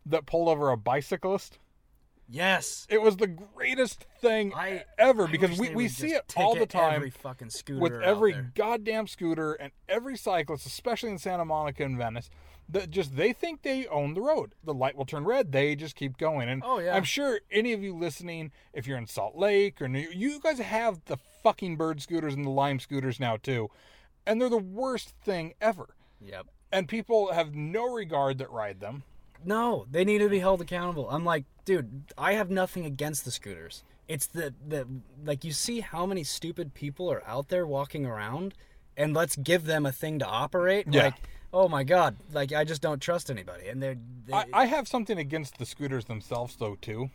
[0.06, 1.58] that pulled over a bicyclist?
[2.28, 2.86] Yes.
[2.90, 6.66] It was the greatest thing I ever I because we, we see it all the
[6.66, 6.94] time.
[6.94, 11.96] Every fucking scooter with every goddamn scooter and every cyclist, especially in Santa Monica and
[11.98, 12.30] Venice,
[12.68, 14.54] that just they think they own the road.
[14.64, 16.48] The light will turn red, they just keep going.
[16.48, 16.94] And Oh, yeah.
[16.96, 20.58] I'm sure any of you listening, if you're in Salt Lake or New, you guys
[20.58, 23.68] have the fucking bird scooters and the lime scooters now too,
[24.26, 25.94] and they're the worst thing ever.
[26.20, 26.46] Yep.
[26.72, 29.04] And people have no regard that ride them.
[29.44, 31.08] No, they need to be held accountable.
[31.10, 33.84] I'm like, dude, I have nothing against the scooters.
[34.08, 34.86] It's the the
[35.24, 38.54] like you see how many stupid people are out there walking around,
[38.96, 40.86] and let's give them a thing to operate.
[40.90, 41.04] Yeah.
[41.04, 41.14] Like,
[41.54, 43.68] oh my god, like I just don't trust anybody.
[43.68, 43.96] And they're,
[44.26, 47.10] they, I, I have something against the scooters themselves though too.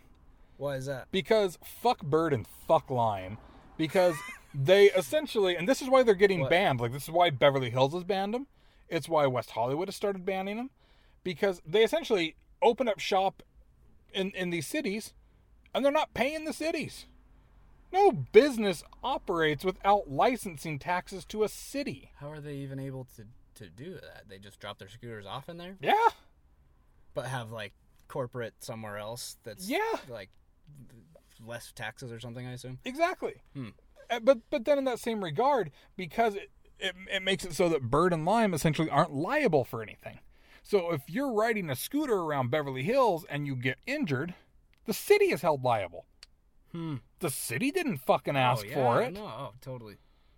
[0.58, 1.08] why is that?
[1.12, 3.38] because fuck bird and fuck lime
[3.78, 4.16] because
[4.54, 6.50] they essentially and this is why they're getting What?
[6.50, 8.48] banned like this is why beverly hills has banned them
[8.88, 10.70] it's why west hollywood has started banning them
[11.24, 13.44] because they essentially open up shop
[14.14, 15.14] in in these cities
[15.74, 17.06] and they're not paying the cities
[17.94, 23.24] no business operates without licensing taxes to a city How are they even able to
[23.60, 24.24] to do that?
[24.28, 25.94] They just drop their scooters off in there, yeah
[27.14, 27.74] but have like
[28.08, 29.80] corporate somewhere else that's Yeah.
[30.08, 30.30] like
[31.46, 32.46] less taxes or something.
[32.46, 32.80] I assume.
[32.86, 33.42] Exactly.
[33.54, 33.70] Hmm.
[34.10, 36.50] Uh, But but then in that same regard, because it,
[36.80, 40.20] it it makes it so that Bird and Lime essentially aren't liable for anything.
[40.64, 44.34] So if you're riding a scooter around Beverly Hills and you get injured,
[44.86, 46.06] the city is held liable.
[46.72, 46.98] Hmm.
[47.20, 49.14] The city didn't fucking ask oh, yeah, for it.
[49.14, 49.98] No, oh, totally.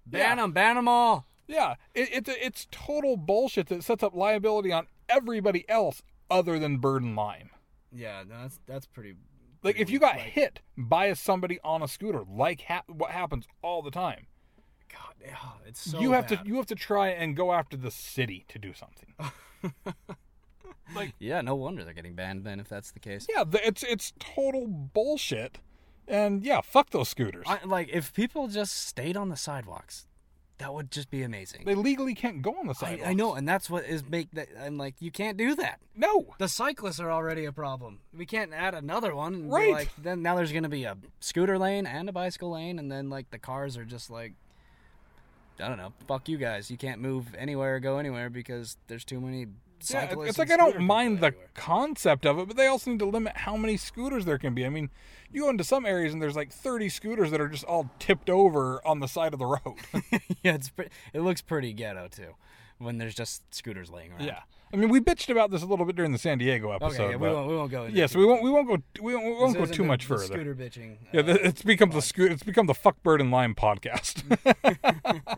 [0.10, 0.20] Yeah.
[0.30, 1.28] Ban them, ban them all.
[1.52, 6.78] Yeah, it, it's it's total bullshit that sets up liability on everybody else other than
[6.78, 7.50] Bird and Lime.
[7.92, 9.16] Yeah, no, that's that's pretty.
[9.64, 13.48] Like if you got Like, hit by somebody on a scooter, like ha- what happens
[13.62, 14.28] all the time,
[14.92, 15.36] God, yeah,
[15.68, 16.00] it's so.
[16.00, 19.14] you have to you have to try and go after the city to do something.
[20.96, 23.28] like Yeah, no wonder they're getting banned then if that's the case.
[23.30, 25.60] yeah, the, it's it's total bullshit.
[26.08, 27.46] And yeah, fuck those scooters.
[27.48, 30.08] I, like if people just stayed on the sidewalks,
[30.62, 31.64] that would just be amazing.
[31.66, 33.10] they legally can't go on the I, sidewalks.
[33.10, 34.48] I know, and that's what is make that.
[34.64, 35.80] I'm like, you can't do that.
[35.96, 36.36] No.
[36.38, 38.00] The cyclists are already a problem.
[38.16, 39.34] We can't add another one.
[39.34, 39.74] And be Right.
[39.74, 43.10] Like then now there's gonna be a scooter lane and a bicycle lane, and then
[43.10, 44.34] like the cars are just like.
[45.60, 45.94] I don't know.
[46.08, 46.72] Fuck you guys.
[46.72, 49.48] You can't move anywhere or go anywhere because there's too many
[49.90, 51.48] Yeah, it's like I don't mind the everywhere.
[51.54, 54.66] concept of it, but they also need to limit how many scooters there can be.
[54.66, 54.90] I mean,
[55.32, 58.30] you go into some areas and there's like 30 scooters that are just all tipped
[58.30, 59.78] over on the side of the road.
[60.44, 62.36] yeah, it's pre- it looks pretty ghetto too,
[62.78, 64.26] when there's just scooters laying around.
[64.26, 64.40] yeah.
[64.74, 66.94] I mean, we bitched about this a little bit during the San Diego episode.
[66.94, 67.84] Okay, yeah, we won't we won't go.
[67.84, 69.88] Into yeah, so we won't we won't go we won't, we won't go too the-
[69.90, 70.28] much the further.
[70.28, 70.96] Scooter bitching.
[71.12, 72.32] Yeah, uh, it's become the scoot.
[72.32, 74.24] It's become the fuck bird and lime podcast.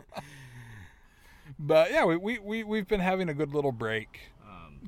[1.58, 4.20] but yeah, we, we we we've been having a good little break.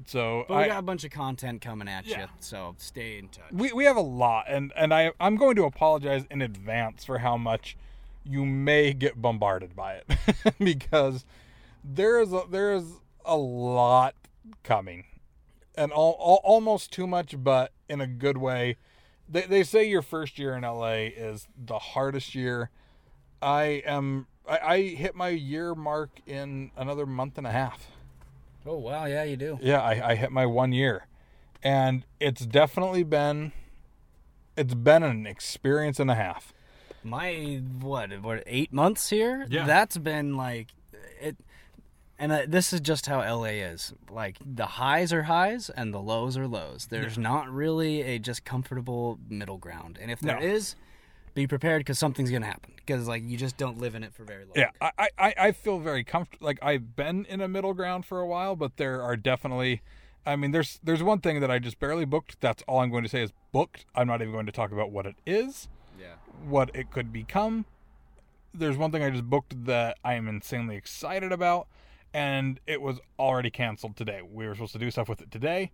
[0.04, 2.22] So but we I, got a bunch of content coming at Yeah.
[2.22, 3.50] you, so stay in touch.
[3.52, 7.18] we we have a lot, and and I I'm going to apologize in advance for
[7.18, 7.76] how much
[8.24, 11.24] you may get bombarded by it because
[11.84, 12.84] there is a, there is
[13.24, 14.14] a lot
[14.62, 15.04] coming,
[15.76, 18.76] and all, all, almost too much, but in a good way.
[19.28, 22.70] They they say your first year in LA is the hardest year.
[23.42, 27.88] I am I, I hit my year mark in another month and a half.
[28.66, 29.58] Oh wow, yeah, you do.
[29.62, 31.06] Yeah, I, I hit my one year,
[31.62, 33.52] and it's definitely been
[34.56, 36.52] it's been an experience and a half.
[37.04, 38.10] My what?
[38.22, 38.42] What?
[38.46, 39.46] Eight months here.
[39.48, 39.64] Yeah.
[39.66, 40.68] That's been like
[41.20, 41.36] it.
[42.18, 43.92] And uh, this is just how LA is.
[44.10, 46.86] Like the highs are highs and the lows are lows.
[46.90, 49.98] There's not really a just comfortable middle ground.
[50.00, 50.46] And if there No.
[50.46, 50.76] is,
[51.36, 52.72] be prepared because something's gonna happen.
[52.74, 54.54] Because like you just don't live in it for very long.
[54.56, 56.44] Yeah, I, I, I feel very comfortable.
[56.46, 59.82] Like I've been in a middle ground for a while, but there are definitely,
[60.24, 62.40] I mean, there's there's one thing that I just barely booked.
[62.40, 63.84] That's all I'm going to say is booked.
[63.94, 65.68] I'm not even going to talk about what it is,
[66.00, 66.14] Yeah.
[66.48, 67.66] what it could become.
[68.54, 71.68] There's one thing I just booked that I am insanely excited about,
[72.14, 74.22] and it was already canceled today.
[74.22, 75.72] We were supposed to do stuff with it today,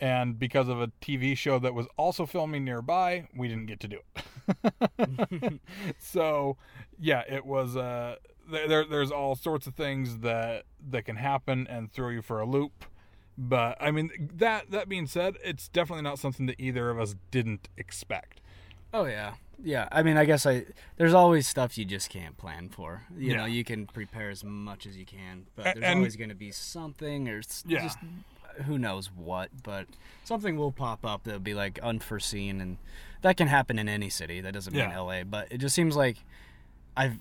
[0.00, 3.88] and because of a TV show that was also filming nearby, we didn't get to
[3.88, 5.60] do it.
[5.98, 6.56] so,
[6.98, 7.76] yeah, it was.
[7.76, 8.16] Uh,
[8.50, 12.40] there, there- there's all sorts of things that that can happen and throw you for
[12.40, 12.84] a loop.
[13.38, 17.14] But I mean, that that being said, it's definitely not something that either of us
[17.30, 18.40] didn't expect.
[18.92, 19.88] Oh yeah, yeah.
[19.92, 20.64] I mean, I guess I
[20.96, 23.04] there's always stuff you just can't plan for.
[23.16, 26.28] You know, you can prepare as much as you can, but there's and- always going
[26.30, 27.82] to be something or Yeah.
[27.84, 27.98] just
[28.66, 29.50] who knows what.
[29.62, 29.86] But
[30.24, 32.76] something will pop up that'll be like unforeseen, and
[33.22, 34.40] that can happen in any city.
[34.40, 35.00] That doesn't mean Yeah.
[35.00, 36.18] LA, but it just seems like
[36.96, 37.18] I've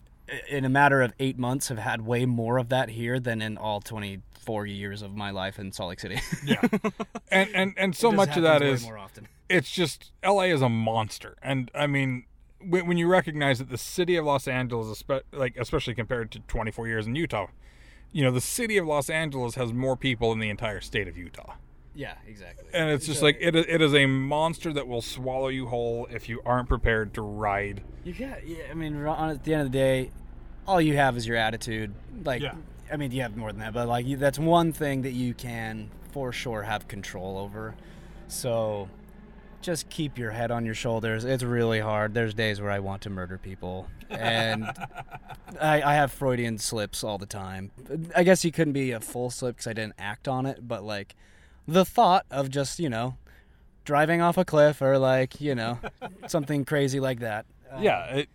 [0.48, 3.58] in a matter of eight months have had way more of that here than in
[3.58, 6.20] all 24 years of my life in Salt Lake City.
[6.46, 6.62] Yeah,
[7.32, 9.28] and and and so much of that is way more often.
[9.50, 12.26] it's just LA is a monster, and I mean,
[12.62, 16.88] when, when you recognize that the city of Los Angeles, like especially compared to 24
[16.88, 17.48] years in Utah,
[18.12, 21.18] you know, the city of Los Angeles has more people than the entire state of
[21.18, 21.54] Utah,
[21.96, 22.66] Yeah, exactly.
[22.74, 25.68] and it's just So- like it is, it is a monster that will swallow you
[25.68, 27.82] whole if you aren't prepared to ride.
[28.04, 28.64] You got, yeah.
[28.72, 30.12] I mean, on, at the end of the day,
[30.68, 31.94] all you have is your attitude.
[32.24, 32.56] Like, Yeah.
[32.92, 35.34] I mean, you have more than that, but like, you, that's one thing that you
[35.36, 37.76] can for sure have control over.
[38.28, 38.90] So,
[39.62, 41.26] just keep your head on your shoulders.
[41.26, 42.14] It's really hard.
[42.14, 44.66] There's days where I want to murder people, and
[45.62, 47.72] I, I have Freudian slips all the time.
[48.16, 50.84] I guess you couldn't be a full slip because I didn't act on it, but
[50.84, 51.16] like,
[51.68, 53.18] the thought of just you know
[53.86, 55.80] driving off a cliff or like you know
[56.28, 57.46] something crazy like that.
[57.72, 58.30] Uh, yeah, it,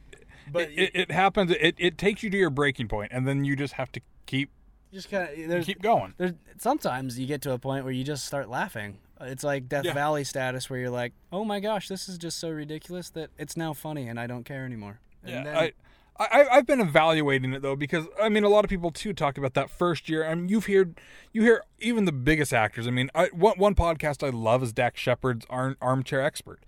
[0.52, 1.50] but it, it, it happens.
[1.52, 4.50] It, it takes you to your breaking point, and then you just have to keep
[4.92, 6.14] just kind of keep going.
[6.16, 8.98] there's sometimes you get to a point where you just start laughing.
[9.24, 9.92] It's like Death Yeah.
[9.94, 13.56] Valley status where you're like, oh my gosh, this is just so ridiculous that it's
[13.56, 15.00] now funny and I don't care anymore.
[15.22, 15.72] And Yeah, then- I,
[16.16, 19.36] I, I've been evaluating it though because I mean a lot of people too talk
[19.36, 20.24] about that first year.
[20.24, 21.00] I mean you've heard
[21.32, 22.86] you hear even the biggest actors.
[22.86, 26.60] I mean I, one one podcast I love is Dax Shepard's Arm, Armchair Expert,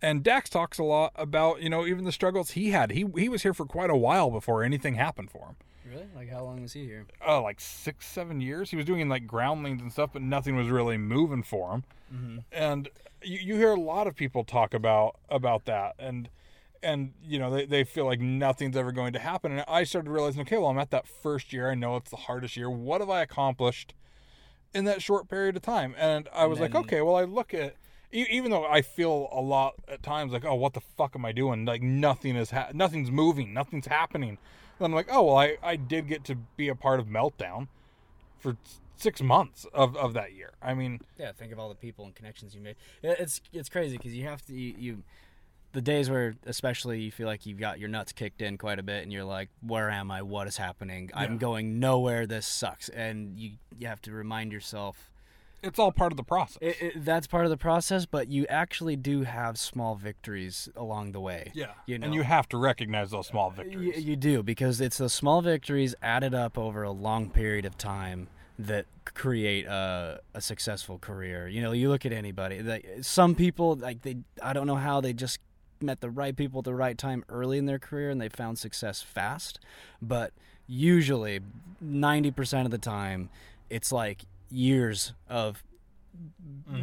[0.00, 2.92] and Dax talks a lot about you know even the struggles he had.
[2.92, 5.56] He he was here for quite a while before anything happened for him.
[5.86, 7.04] really like how long was he here?
[7.26, 8.70] Oh, like six seven years.
[8.70, 11.84] He was doing like groundlings and stuff, but nothing was really moving for him.
[12.14, 12.38] Mm-hmm.
[12.52, 12.88] And
[13.22, 15.94] you, you hear a lot of people talk about about that.
[15.98, 16.28] And
[16.82, 19.52] and you know they, they feel like nothing's ever going to happen.
[19.52, 21.70] And i started realizing okay well i'm at that first year.
[21.70, 22.70] I know it's the hardest year.
[22.70, 23.94] What have i accomplished
[24.74, 25.94] in that short period of time?
[25.98, 27.76] And i was like then- okay well i look at
[28.12, 31.32] even though i feel a lot at times like oh what the fuck am i
[31.32, 31.64] doing?
[31.64, 33.52] Like nothing is ha- nothing's moving.
[33.52, 34.38] Nothing's happening.
[34.78, 37.68] Then i'm like oh well i i did get to be a part of meltdown
[38.38, 38.56] for
[38.96, 42.14] six months of of that year i mean Yeah, think of all the people and
[42.14, 42.76] connections you made.
[43.02, 45.02] It's it's crazy because you have to you, you
[45.72, 48.82] the days where especially you feel like you've got your nuts kicked in quite a
[48.82, 50.22] bit and you're like, where am I?
[50.22, 51.10] What is happening?
[51.10, 51.20] Yeah.
[51.20, 52.26] I'm going nowhere.
[52.26, 52.88] This sucks.
[52.88, 55.10] And you you have to remind yourself
[55.62, 58.46] it's all part of the process it, it, that's part of the process, but you
[58.48, 61.50] actually do have small victories along the way.
[61.54, 62.06] Yeah, you know.
[62.06, 64.04] and you have to recognize those small victories.
[64.04, 68.28] You do because it's the small victories added up over a long period of time
[68.58, 71.46] that create a, a successful career.
[71.48, 72.62] You know, you look at anybody.
[72.62, 75.38] Like some people, like they, I don't know how they just
[75.80, 78.58] met the right people at the right time early in their career and they found
[78.58, 79.60] success fast.
[80.00, 80.32] But
[80.66, 81.40] usually,
[81.80, 83.28] ninety percent of the time,
[83.68, 85.62] it's like years of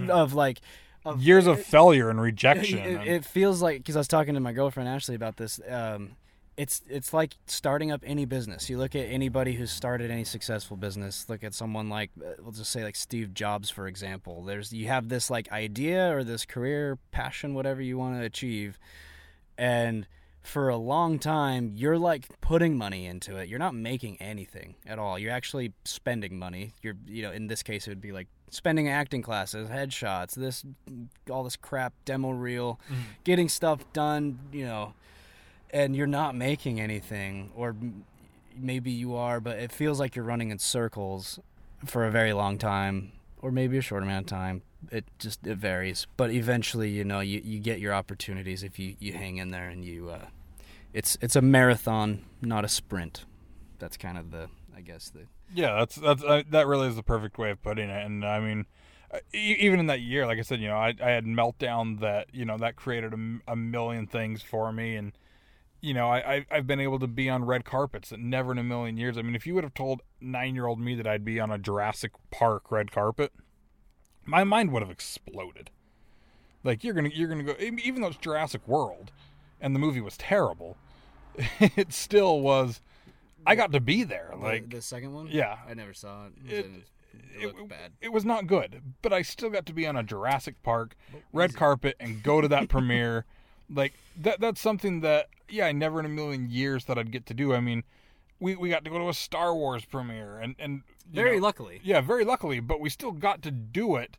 [0.09, 0.61] of like
[1.05, 2.80] of Years of failure and rejection.
[2.80, 5.59] it, and- it feels like because I was talking to my girlfriend Ashley about this.
[5.67, 6.11] Um,
[6.56, 8.70] it's it's like starting up any business.
[8.70, 11.28] You look at anybody who's started any successful business.
[11.28, 14.43] Look at someone like uh, we'll just say like Steve Jobs for example.
[14.43, 18.78] There's you have this like idea or this career passion, whatever you want to achieve,
[19.58, 20.08] and
[20.41, 23.47] for a long time you're like putting money into it.
[23.49, 25.18] You're not making anything at all.
[25.18, 26.74] You're actually spending money.
[26.82, 30.64] You're you know in this case it would be like spending acting classes, headshots, this
[31.32, 32.80] all this crap demo reel,
[33.24, 34.93] getting stuff done, you know,
[35.74, 37.76] and you're not making anything or
[38.55, 41.39] maybe you are, but it feels like you're running in circles
[41.86, 43.11] for a very long time,
[43.41, 44.61] or maybe a short amount of time.
[44.91, 48.95] It just it varies, but eventually, you know, you, you get your opportunities if you,
[48.99, 50.09] you hang in there and you.
[50.09, 50.26] Uh,
[50.93, 53.26] it's it's a marathon, not a sprint.
[53.80, 55.21] That's kind of the I guess the
[55.53, 58.05] Yeah, that's that's uh, that really is the perfect way of putting it.
[58.05, 58.65] And I mean,
[59.11, 62.28] uh, even in that year, like I said, you know, I I had meltdown that
[62.34, 63.13] you know that created
[63.47, 65.13] a million things for me, and
[65.84, 68.57] you know, I I- I've been able to be on red carpets that never in
[68.57, 69.17] a million years.
[69.17, 71.51] I mean, if you would have told nine year old me that I'd be on
[71.51, 73.34] a Jurassic Park red carpet,
[74.25, 75.69] my mind would have exploded.
[76.63, 79.11] Like you're gonna you're gonna go even though it's Jurassic World,
[79.59, 80.77] and the movie was terrible,
[81.59, 82.79] it still was.
[83.45, 84.34] I got to be there.
[84.39, 85.27] Like the, the second one.
[85.29, 85.57] yeah.
[85.69, 86.34] I never saw it.
[86.51, 86.65] It-
[87.39, 87.91] It, looked bad.
[88.01, 90.95] it was not good, but I still got to be on a Jurassic Park
[91.34, 93.25] red carpet and go to that premiere.
[93.74, 97.26] Like that that's something that yeah, I never in a million years thought I'd get
[97.28, 97.53] to do.
[97.53, 97.84] I mean,
[98.39, 101.80] we, we got to go to a Star Wars premiere and and Very know, luckily.
[101.84, 104.17] yeah, very luckily, but we still got to do it.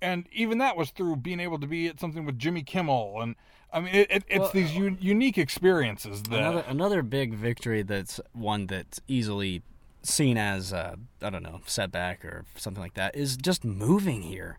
[0.00, 3.34] And even that was through being able to be at something with Jimmy Kimmel and
[3.72, 7.82] I mean it, it, it's Well, these un- unique experiences that Another another big victory
[7.82, 9.62] that's one that's easily
[10.02, 14.58] seen as uh, I don't know setback or something like that is just moving here.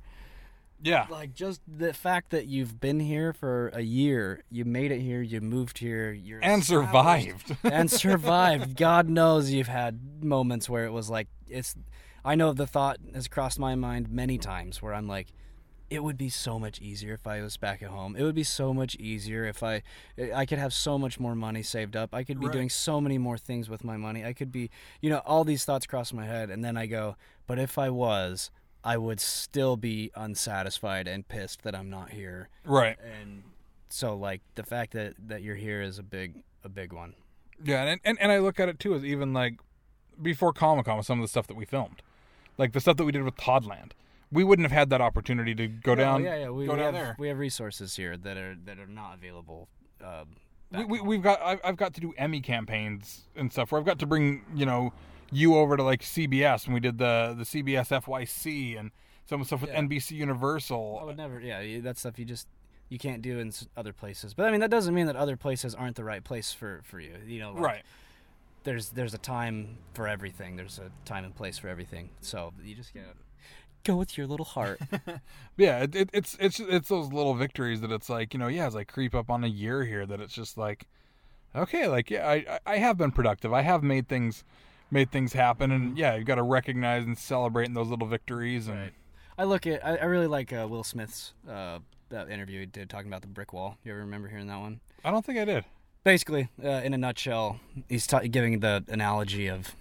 [0.82, 5.02] Yeah Like just the fact that you've been here for a year, you made it
[5.02, 7.56] here, you moved here, you're and survived.
[7.64, 8.78] and survived.
[8.78, 11.76] God knows you've had moments where it was like it's.
[12.24, 15.28] I know the thought has crossed my mind many times where I'm like,
[15.90, 18.16] it would be so much easier if I was back at home.
[18.16, 19.82] It would be so much easier if I
[20.36, 22.14] I could have so much more money saved up.
[22.14, 22.54] I could be Right.
[22.54, 24.24] doing so many more things with my money.
[24.24, 24.70] I could be,
[25.02, 27.16] you know, all these thoughts cross my head and then I go,
[27.48, 28.52] but if I was,
[28.84, 32.50] I would still be unsatisfied and pissed that I'm not here.
[32.64, 32.98] right.
[33.22, 33.44] And
[33.90, 37.16] so like the fact that that you're here is a big a big one.
[37.64, 39.60] Yeah, and, and and I look at it too as even like
[40.22, 42.02] before Comic Con with some of the stuff that we filmed,
[42.58, 43.96] like the stuff that we did with Toddland.
[44.32, 46.22] We wouldn't have had that opportunity to go down.
[46.22, 46.50] Oh, yeah, yeah.
[46.52, 47.16] We, go we down have, there.
[47.18, 49.68] We have resources here that are that are not available.
[50.04, 50.26] Uh,
[50.72, 51.42] We, we we've got.
[51.42, 53.72] I've, I've got to do Emmy campaigns and stuff.
[53.72, 54.94] Where I've got to bring you know
[55.32, 58.92] you over to like CBS when we did the the CBS FYC and
[59.26, 59.82] some stuff with Yeah.
[59.82, 61.00] NBC Universal.
[61.02, 61.40] I would never.
[61.40, 62.48] Yeah, that stuff you just
[62.90, 64.34] you can't do in other places.
[64.34, 67.00] But I mean, that doesn't mean that other places aren't the right place for for
[67.00, 67.14] you.
[67.26, 67.84] You know, like, right.
[68.64, 70.56] There's there's a time for everything.
[70.58, 72.10] There's a time and place for everything.
[72.22, 73.08] So you just gotta
[73.86, 74.80] go with your little heart.
[75.58, 78.66] Yeah, it, it, it's it's it's those little victories that it's like you know yeah
[78.68, 80.88] as I creep up on a year here that it's just like
[81.56, 84.44] okay like yeah I- I have been productive I have made things
[84.92, 88.68] made things happen and yeah you've got to recognize and celebrate in those little victories
[88.68, 88.94] and Right.
[89.38, 89.86] I look at.
[89.86, 91.80] I, I really like uh, Will Smith's uh,
[92.10, 93.78] that interview he did talking about the brick wall.
[93.86, 94.82] You ever remember hearing that one?
[95.06, 95.64] I don't think I did
[96.04, 99.76] basically, uh, in a nutshell, he's ta giving the analogy of,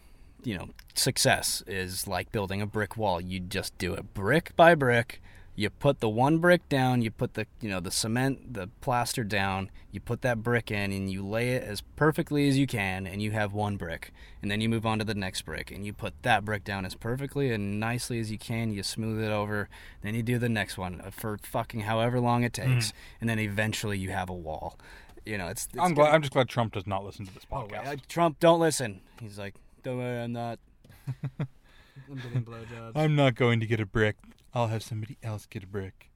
[0.45, 3.21] you know, success is like building a brick wall.
[3.21, 5.23] You just do it brick by brick.
[5.59, 7.03] You put the one brick down.
[7.03, 9.73] You put the, you know, the cement, the plaster down.
[9.91, 13.21] You put that brick in, and you lay it as perfectly as you can, and
[13.21, 14.13] you have one brick.
[14.41, 16.85] And then you move on to the next brick, and you put that brick down
[16.85, 18.71] as perfectly and nicely as you can.
[18.71, 19.69] You smooth it over.
[20.03, 23.41] Then you do the next one uh, for fucking however long it takes, and then
[23.41, 24.79] eventually you have a wall.
[25.27, 25.67] You know, it's.
[25.73, 27.97] it's I'm glad I'm just glad Trump does not listen to this Oh, podcast uh,
[28.09, 29.01] Trump, don't listen.
[29.21, 30.61] He's like, don't worry, I'm not.
[31.41, 32.93] I'm getting blowjobs.
[32.95, 34.15] I'm not going to get a brick
[34.59, 36.11] I'll have somebody else get a brick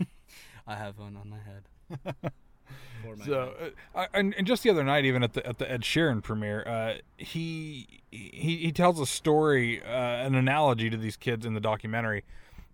[0.66, 2.14] I have one on my head.
[3.04, 3.72] My So, head.
[3.94, 6.22] uh, I- and, and just the other night, even at the at the Ed Sheeran
[6.22, 11.52] premiere, uh, he he he tells a story, uh, an analogy to these kids in
[11.54, 12.24] the documentary,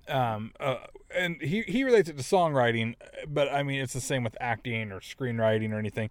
[0.08, 0.76] um, uh,
[1.14, 2.94] and he he relates it to songwriting,
[3.28, 6.08] but I mean it's the same with acting or screenwriting or anything,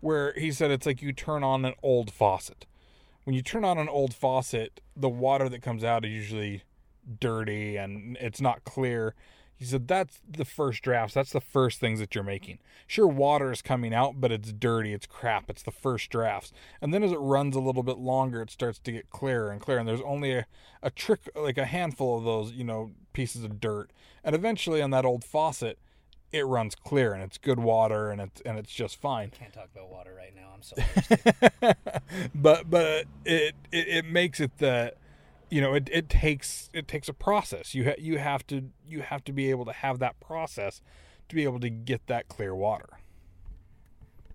[0.00, 2.66] where he said it's like you turn on an old faucet.
[3.24, 6.62] When you turn on an old faucet, the water that comes out is usually
[7.20, 9.14] dirty and it's not clear.
[9.56, 11.14] He said that's the first drafts.
[11.14, 12.58] That's the first things that you're making.
[12.88, 14.92] Sure, water is coming out, but it's dirty.
[14.92, 15.48] It's crap.
[15.48, 16.52] It's the first drafts.
[16.80, 19.60] And then as it runs a little bit longer, it starts to get clearer and
[19.60, 19.78] clearer.
[19.78, 20.46] And there's only a,
[20.82, 23.90] a trick, like a handful of those, you know, pieces of dirt.
[24.24, 25.78] And eventually on that old faucet,
[26.32, 29.30] it runs clear and it's good water and it's and it's just fine.
[29.34, 30.48] I Can't talk about water right now.
[30.54, 31.72] I'm so
[32.34, 34.96] but but it, it it makes it that
[35.52, 39.02] you know it, it takes it takes a process you ha- you have to you
[39.02, 40.80] have to be able to have that process
[41.28, 42.88] to be able to get that clear water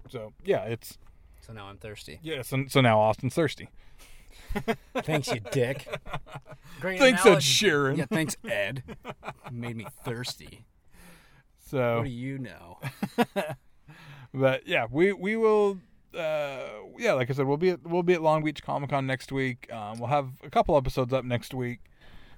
[0.10, 0.98] so yeah it's
[1.42, 2.20] So now I'm thirsty.
[2.22, 3.70] yeah so, so now austin's thirsty
[5.04, 5.88] Thanks, you dick.
[6.82, 7.66] Great thanks ed analogy.
[7.66, 8.84] sheeran Yeah, thanks, Ed.
[9.52, 10.66] You made me thirsty.
[11.60, 12.80] so What do you know?
[14.34, 15.80] but yeah we we will
[16.16, 16.60] uh,
[16.98, 19.32] yeah, like I said, we'll be at, we'll be at Long Beach Comic Con next
[19.32, 19.72] week.
[19.72, 21.80] Um, we'll have a couple episodes up next week,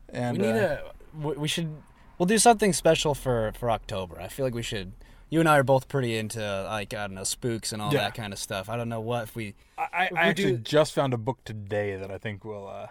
[0.09, 0.77] and We need uh,
[1.23, 1.39] a.
[1.39, 1.75] we- should.
[2.17, 4.19] We'll do something special for for October.
[4.19, 4.91] I feel like we should.
[5.29, 7.99] You and I are both pretty into like I don't know spooks and all Yeah.
[8.01, 8.67] that kind of stuff.
[8.67, 9.53] I don't know what if we.
[9.77, 12.43] I, I, if I we actually do- just found a book today that I think
[12.43, 12.87] will uh,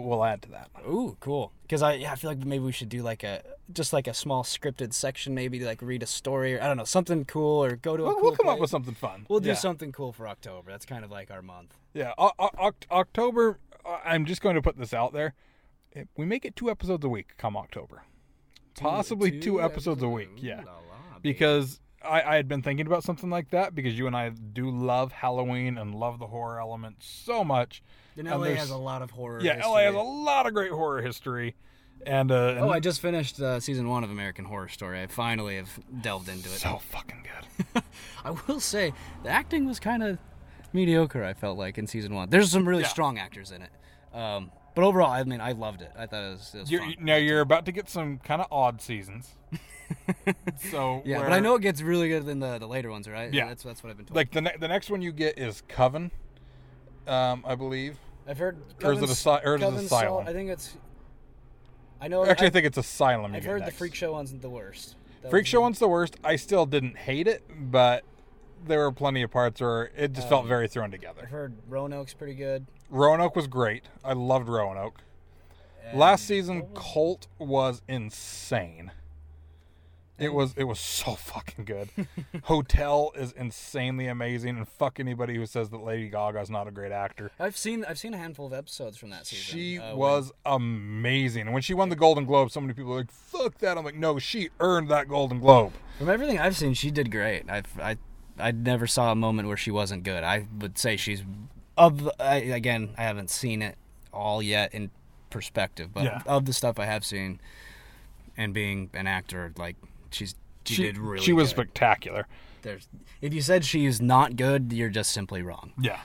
[0.00, 0.70] will add to that.
[0.88, 1.52] Ooh, cool.
[1.62, 3.42] Because I yeah, I feel like maybe we should do like a
[3.72, 6.84] just like a small scripted section, maybe like read a story or I don't know
[6.84, 9.26] something cool or go to We'll, cool we'll come up with something fun.
[9.28, 9.54] We'll do yeah.
[9.54, 10.70] something cool for October.
[10.70, 11.74] That's kind of like our month.
[11.92, 13.58] Yeah, o- o- October.
[14.04, 15.34] I'm just going to put this out there.
[15.92, 18.02] If we make it two episodes a week come October,
[18.78, 20.30] possibly two, episodes a week.
[20.36, 24.06] Yeah, la la, because I, I had been thinking about something like that because you
[24.06, 27.82] and I do love Halloween and love the horror element so much.
[28.16, 29.40] And LA has a lot of horror.
[29.40, 29.70] Yeah, history.
[29.72, 31.54] LA has a lot of great horror history,
[32.06, 35.00] and, uh, and Oh, I just finished uh, season one of American Horror Story.
[35.02, 35.68] I finally have
[36.02, 36.58] delved into it.
[36.60, 37.24] so fucking
[37.72, 37.82] good.
[38.24, 38.92] I will say
[39.22, 40.18] the acting was kind of
[40.72, 41.24] mediocre.
[41.24, 42.30] I felt like in season one.
[42.30, 42.88] There's some really Yeah.
[42.88, 43.70] strong actors in it,
[44.16, 45.90] um, but overall, I mean, I loved it.
[45.96, 48.48] I thought it was, it was You're, now you're about to get some kind of
[48.50, 49.34] odd seasons.
[50.70, 53.08] so yeah, where- but I know it gets really good in the, the later ones,
[53.08, 53.32] right?
[53.32, 53.46] Yeah.
[53.48, 54.16] that's that's what I've been told.
[54.16, 56.10] like the ne- the next one you get is Coven,
[57.06, 57.96] um, I believe.
[58.26, 58.56] I've heard.
[58.82, 60.24] Or is it Asy- or is it Asylum?
[60.24, 60.74] Sol- I think it's.
[62.00, 62.24] I know.
[62.24, 63.34] Actually, I I've, think it's Asylum.
[63.34, 63.72] I've heard next.
[63.72, 64.96] the Freak Show one's the worst.
[65.22, 66.16] That Freak Show one's the worst.
[66.24, 68.04] I still didn't hate it, but
[68.66, 71.22] there were plenty of parts where it just felt Um, very thrown together.
[71.24, 72.66] I've heard Roanoke's pretty good.
[72.90, 73.84] Roanoke was great.
[74.04, 75.00] I loved Roanoke.
[75.86, 78.90] and Last season, was- Cult was insane.
[80.16, 81.88] It was it was so fucking good.
[82.44, 86.92] Hotel is insanely amazing, and fuck anybody who says that Lady Gaga's not a great
[86.92, 87.30] actor.
[87.40, 89.44] I've seen I've seen a handful of episodes from that season.
[89.44, 91.42] She uh, when- was amazing.
[91.42, 93.84] And when she won the Golden Globe, so many people were like, "Fuck that!" I'm
[93.84, 97.50] like, "No, she earned that Golden Globe." From everything I've seen, she did great.
[97.50, 97.96] I've I
[98.38, 100.22] I never saw a moment where she wasn't good.
[100.22, 101.22] I would say she's
[101.76, 102.94] of I, again.
[102.96, 103.76] I haven't seen it
[104.12, 104.90] all yet in
[105.30, 106.22] perspective, but Yeah.
[106.26, 107.40] of the stuff I have seen,
[108.36, 109.74] and being an actor, like
[110.14, 110.34] she's
[110.64, 111.22] she, did really.
[111.24, 111.56] she was good.
[111.68, 112.26] spectacular.
[112.62, 112.88] There's
[113.20, 115.72] if you said she's not good, you're just simply wrong.
[115.78, 116.00] Yeah.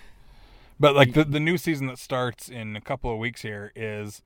[0.80, 4.22] But like the the new season that starts in a couple of weeks here is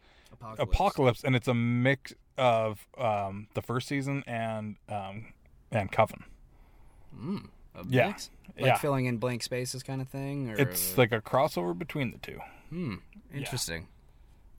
[0.57, 5.33] Apocalypse, and it's a mix of um, the first season and um,
[5.71, 6.23] and Coven.
[7.75, 8.07] A Yeah.
[8.07, 8.29] mix?
[8.57, 8.77] like Yeah.
[8.77, 10.49] filling in blank spaces kind of thing.
[10.49, 12.95] Or It's like a crossover between the two, hmm,
[13.33, 13.87] interesting.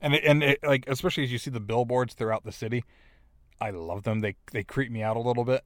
[0.01, 2.83] and it, and it, like especially as you see the billboards throughout the city,
[3.61, 4.19] I love them.
[4.19, 5.63] They they creep me out a little bit.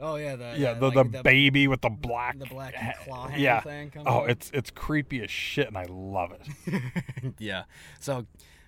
[0.00, 2.74] Oh yeah, the Yeah, the, like the baby with the black the black
[3.04, 3.60] claw hand yeah.
[3.60, 3.90] thing.
[3.90, 4.30] coming Oh, out.
[4.30, 6.82] it's it's creepy as shit, and I love it.
[7.38, 7.64] yeah.
[8.00, 8.26] So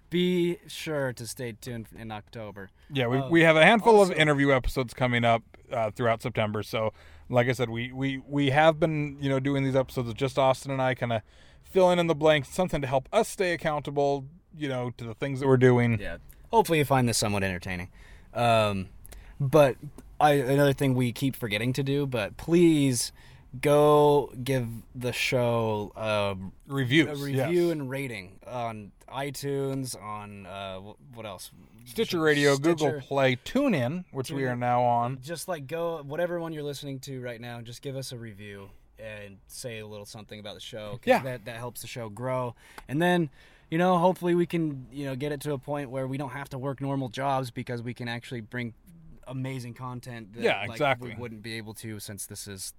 [0.09, 2.71] be sure to stay tuned in October.
[2.93, 5.43] Yeah, we, Uh, we have a handful also- of interview episodes coming up
[5.73, 6.65] uh, throughout September.
[6.65, 6.93] So,
[7.29, 10.37] like I said, we, we, we have been you know doing these episodes with just
[10.37, 11.23] Austin and I, kind of
[11.63, 14.25] filling in the blanks, something to help us stay accountable,
[14.57, 16.01] you know, to the things that we're doing.
[16.01, 16.17] Yeah.
[16.51, 17.89] Hopefully you find this somewhat entertaining.
[18.35, 18.89] Um,
[19.39, 19.77] but
[20.21, 23.13] I another thing we keep forgetting to do, but please
[23.61, 26.37] go give the show a,
[26.69, 27.73] review, a review yes.
[27.73, 30.79] and rating on iTunes, on uh,
[31.15, 31.51] what else?
[31.85, 32.75] Stitcher Radio, Stitcher.
[32.77, 35.19] Google Play, TuneIn, which we are now on.
[35.23, 38.69] just like go whatever one you're listening to right now just give us a review
[38.99, 41.01] and say a little something about the show.
[41.05, 41.23] Yeah.
[41.23, 42.55] that, that helps the show grow
[42.89, 43.31] and then
[43.71, 46.31] you know hopefully we can you know get it to a point where we don't
[46.31, 48.75] have to work normal jobs because we can actually bring
[49.27, 51.11] amazing content that Yeah, like, exactly.
[51.11, 52.75] we wouldn't be able to since this is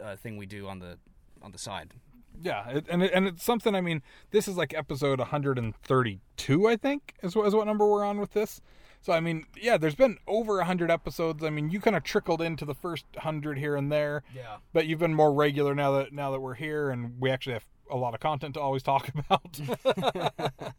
[0.00, 0.98] a thing we do on the
[1.42, 1.94] on the side
[2.42, 3.74] Yeah, it, and it, and it's something.
[3.74, 8.04] I mean, this is like episode 132, I think, is what is what number we're
[8.04, 8.60] on with this.
[9.02, 11.42] So I mean, yeah, there's been over 100 episodes.
[11.42, 14.86] I mean, you kind of trickled into the first 100 here and there, yeah but
[14.86, 17.96] you've been more regular now that now that we're here and we actually have a
[17.96, 19.60] lot of content to always talk about.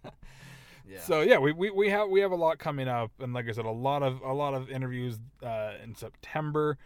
[0.87, 3.47] yeah So yeah, we, we, we have we have a lot coming up, and like
[3.47, 6.77] I said, a lot of a lot of interviews uh, in September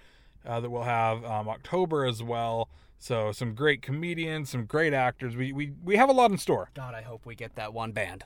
[0.45, 2.69] uh, that we'll have um, October as well.
[2.97, 5.35] So some great comedians, some great actors.
[5.35, 6.69] We, we we have a lot in store.
[6.75, 8.23] god i hope we get that one band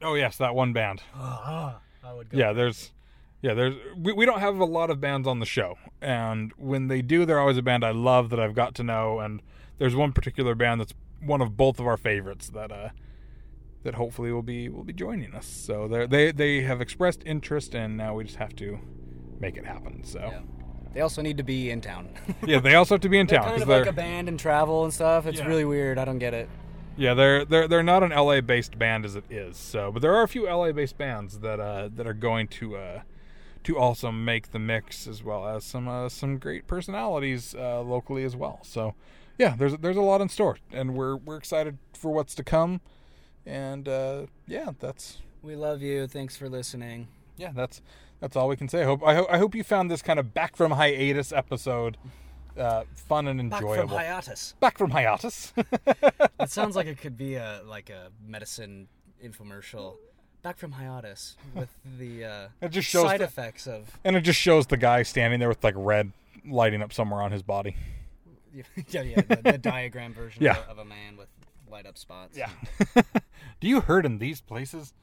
[0.00, 1.02] Oh yes, that one band.
[1.14, 1.74] i
[2.14, 2.92] would go Yeah, there's
[3.42, 6.86] yeah there's we, we don't have a lot of bands on the show, and when
[6.88, 9.18] they do, they're always a band I love that I've got to know.
[9.20, 9.42] And
[9.78, 12.90] there's one particular band that's one of both of our favorites that uh
[13.84, 15.46] that hopefully will be will be joining us.
[15.46, 18.78] So they they they have expressed interest, and now we just have to
[19.40, 20.02] make it happen.
[20.04, 20.40] So yeah.
[20.92, 22.08] they also need to be in town
[22.46, 24.28] yeah, they also have to be in They're town kind of they're like a band
[24.28, 25.26] and travel and stuff.
[25.26, 25.46] It's Yeah.
[25.46, 25.98] really weird.
[25.98, 26.48] I don't get it.
[26.96, 29.56] yeah they're they're they're not an LA based band as it is.
[29.56, 32.76] So, but there are a few LA based bands that uh that are going to
[32.76, 33.00] uh
[33.64, 38.24] to also make the mix as well as some uh, some great personalities uh, locally
[38.24, 38.60] as well.
[38.62, 38.94] So
[39.38, 42.80] yeah, there's there's a lot in store, and we're we're excited for what's to come.
[43.46, 46.06] And uh, yeah, that's We love you.
[46.06, 47.08] Thanks for listening.
[47.36, 47.80] yeah, that's
[48.20, 48.82] that's all we can say.
[48.82, 51.96] I hope I, ho- I hope you found this kind of back from hiatus episode
[52.58, 53.76] uh, fun and enjoyable.
[53.76, 54.54] Back from hiatus.
[54.60, 55.52] back from hiatus.
[56.38, 58.86] That sounds like it could be a like a medicine
[59.24, 59.96] infomercial.
[60.42, 61.68] Back from hiatus with
[61.98, 65.02] the uh, It just shows side the- effects of and it just shows the guy
[65.02, 66.12] standing there with like red
[66.46, 67.76] lighting up somewhere on his body.
[68.88, 70.58] yeah yeah the, the diagram version Yeah.
[70.58, 71.28] of, a, of a man with
[71.70, 72.36] light up spots.
[72.36, 72.50] Yeah.
[73.60, 74.94] Do you hurt in these places?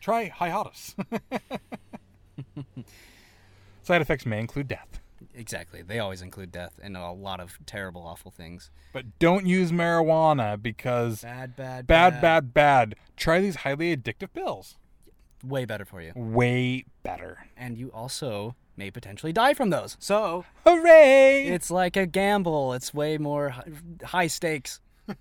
[0.00, 0.94] Try hiatus.
[3.82, 5.00] Side effects may include death.
[5.34, 5.82] exactly.
[5.82, 8.70] They always include death and a lot of terrible, awful things.
[8.92, 12.94] But don't use marijuana because Bad, bad, bad, bad, bad.
[13.16, 14.76] Try these highly addictive pills.
[15.44, 16.12] Way better for you.
[16.14, 17.46] Way better.
[17.56, 19.96] And you also may potentially die from those.
[20.00, 21.46] So Hooray!
[21.46, 22.72] it's like a gamble.
[22.72, 23.54] It's way more
[24.04, 24.80] high stakes.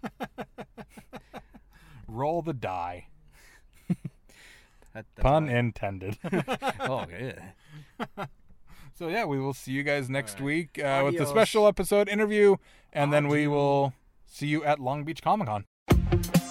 [2.08, 3.08] Roll the die.
[4.94, 6.18] That, that's Pun intended.
[6.82, 8.26] Oh, yeah.
[8.94, 12.58] so yeah, we will see you guys next week uh, with the special episode interview,
[12.92, 13.94] and then we will
[14.26, 16.51] see you at Long Beach Comic Con.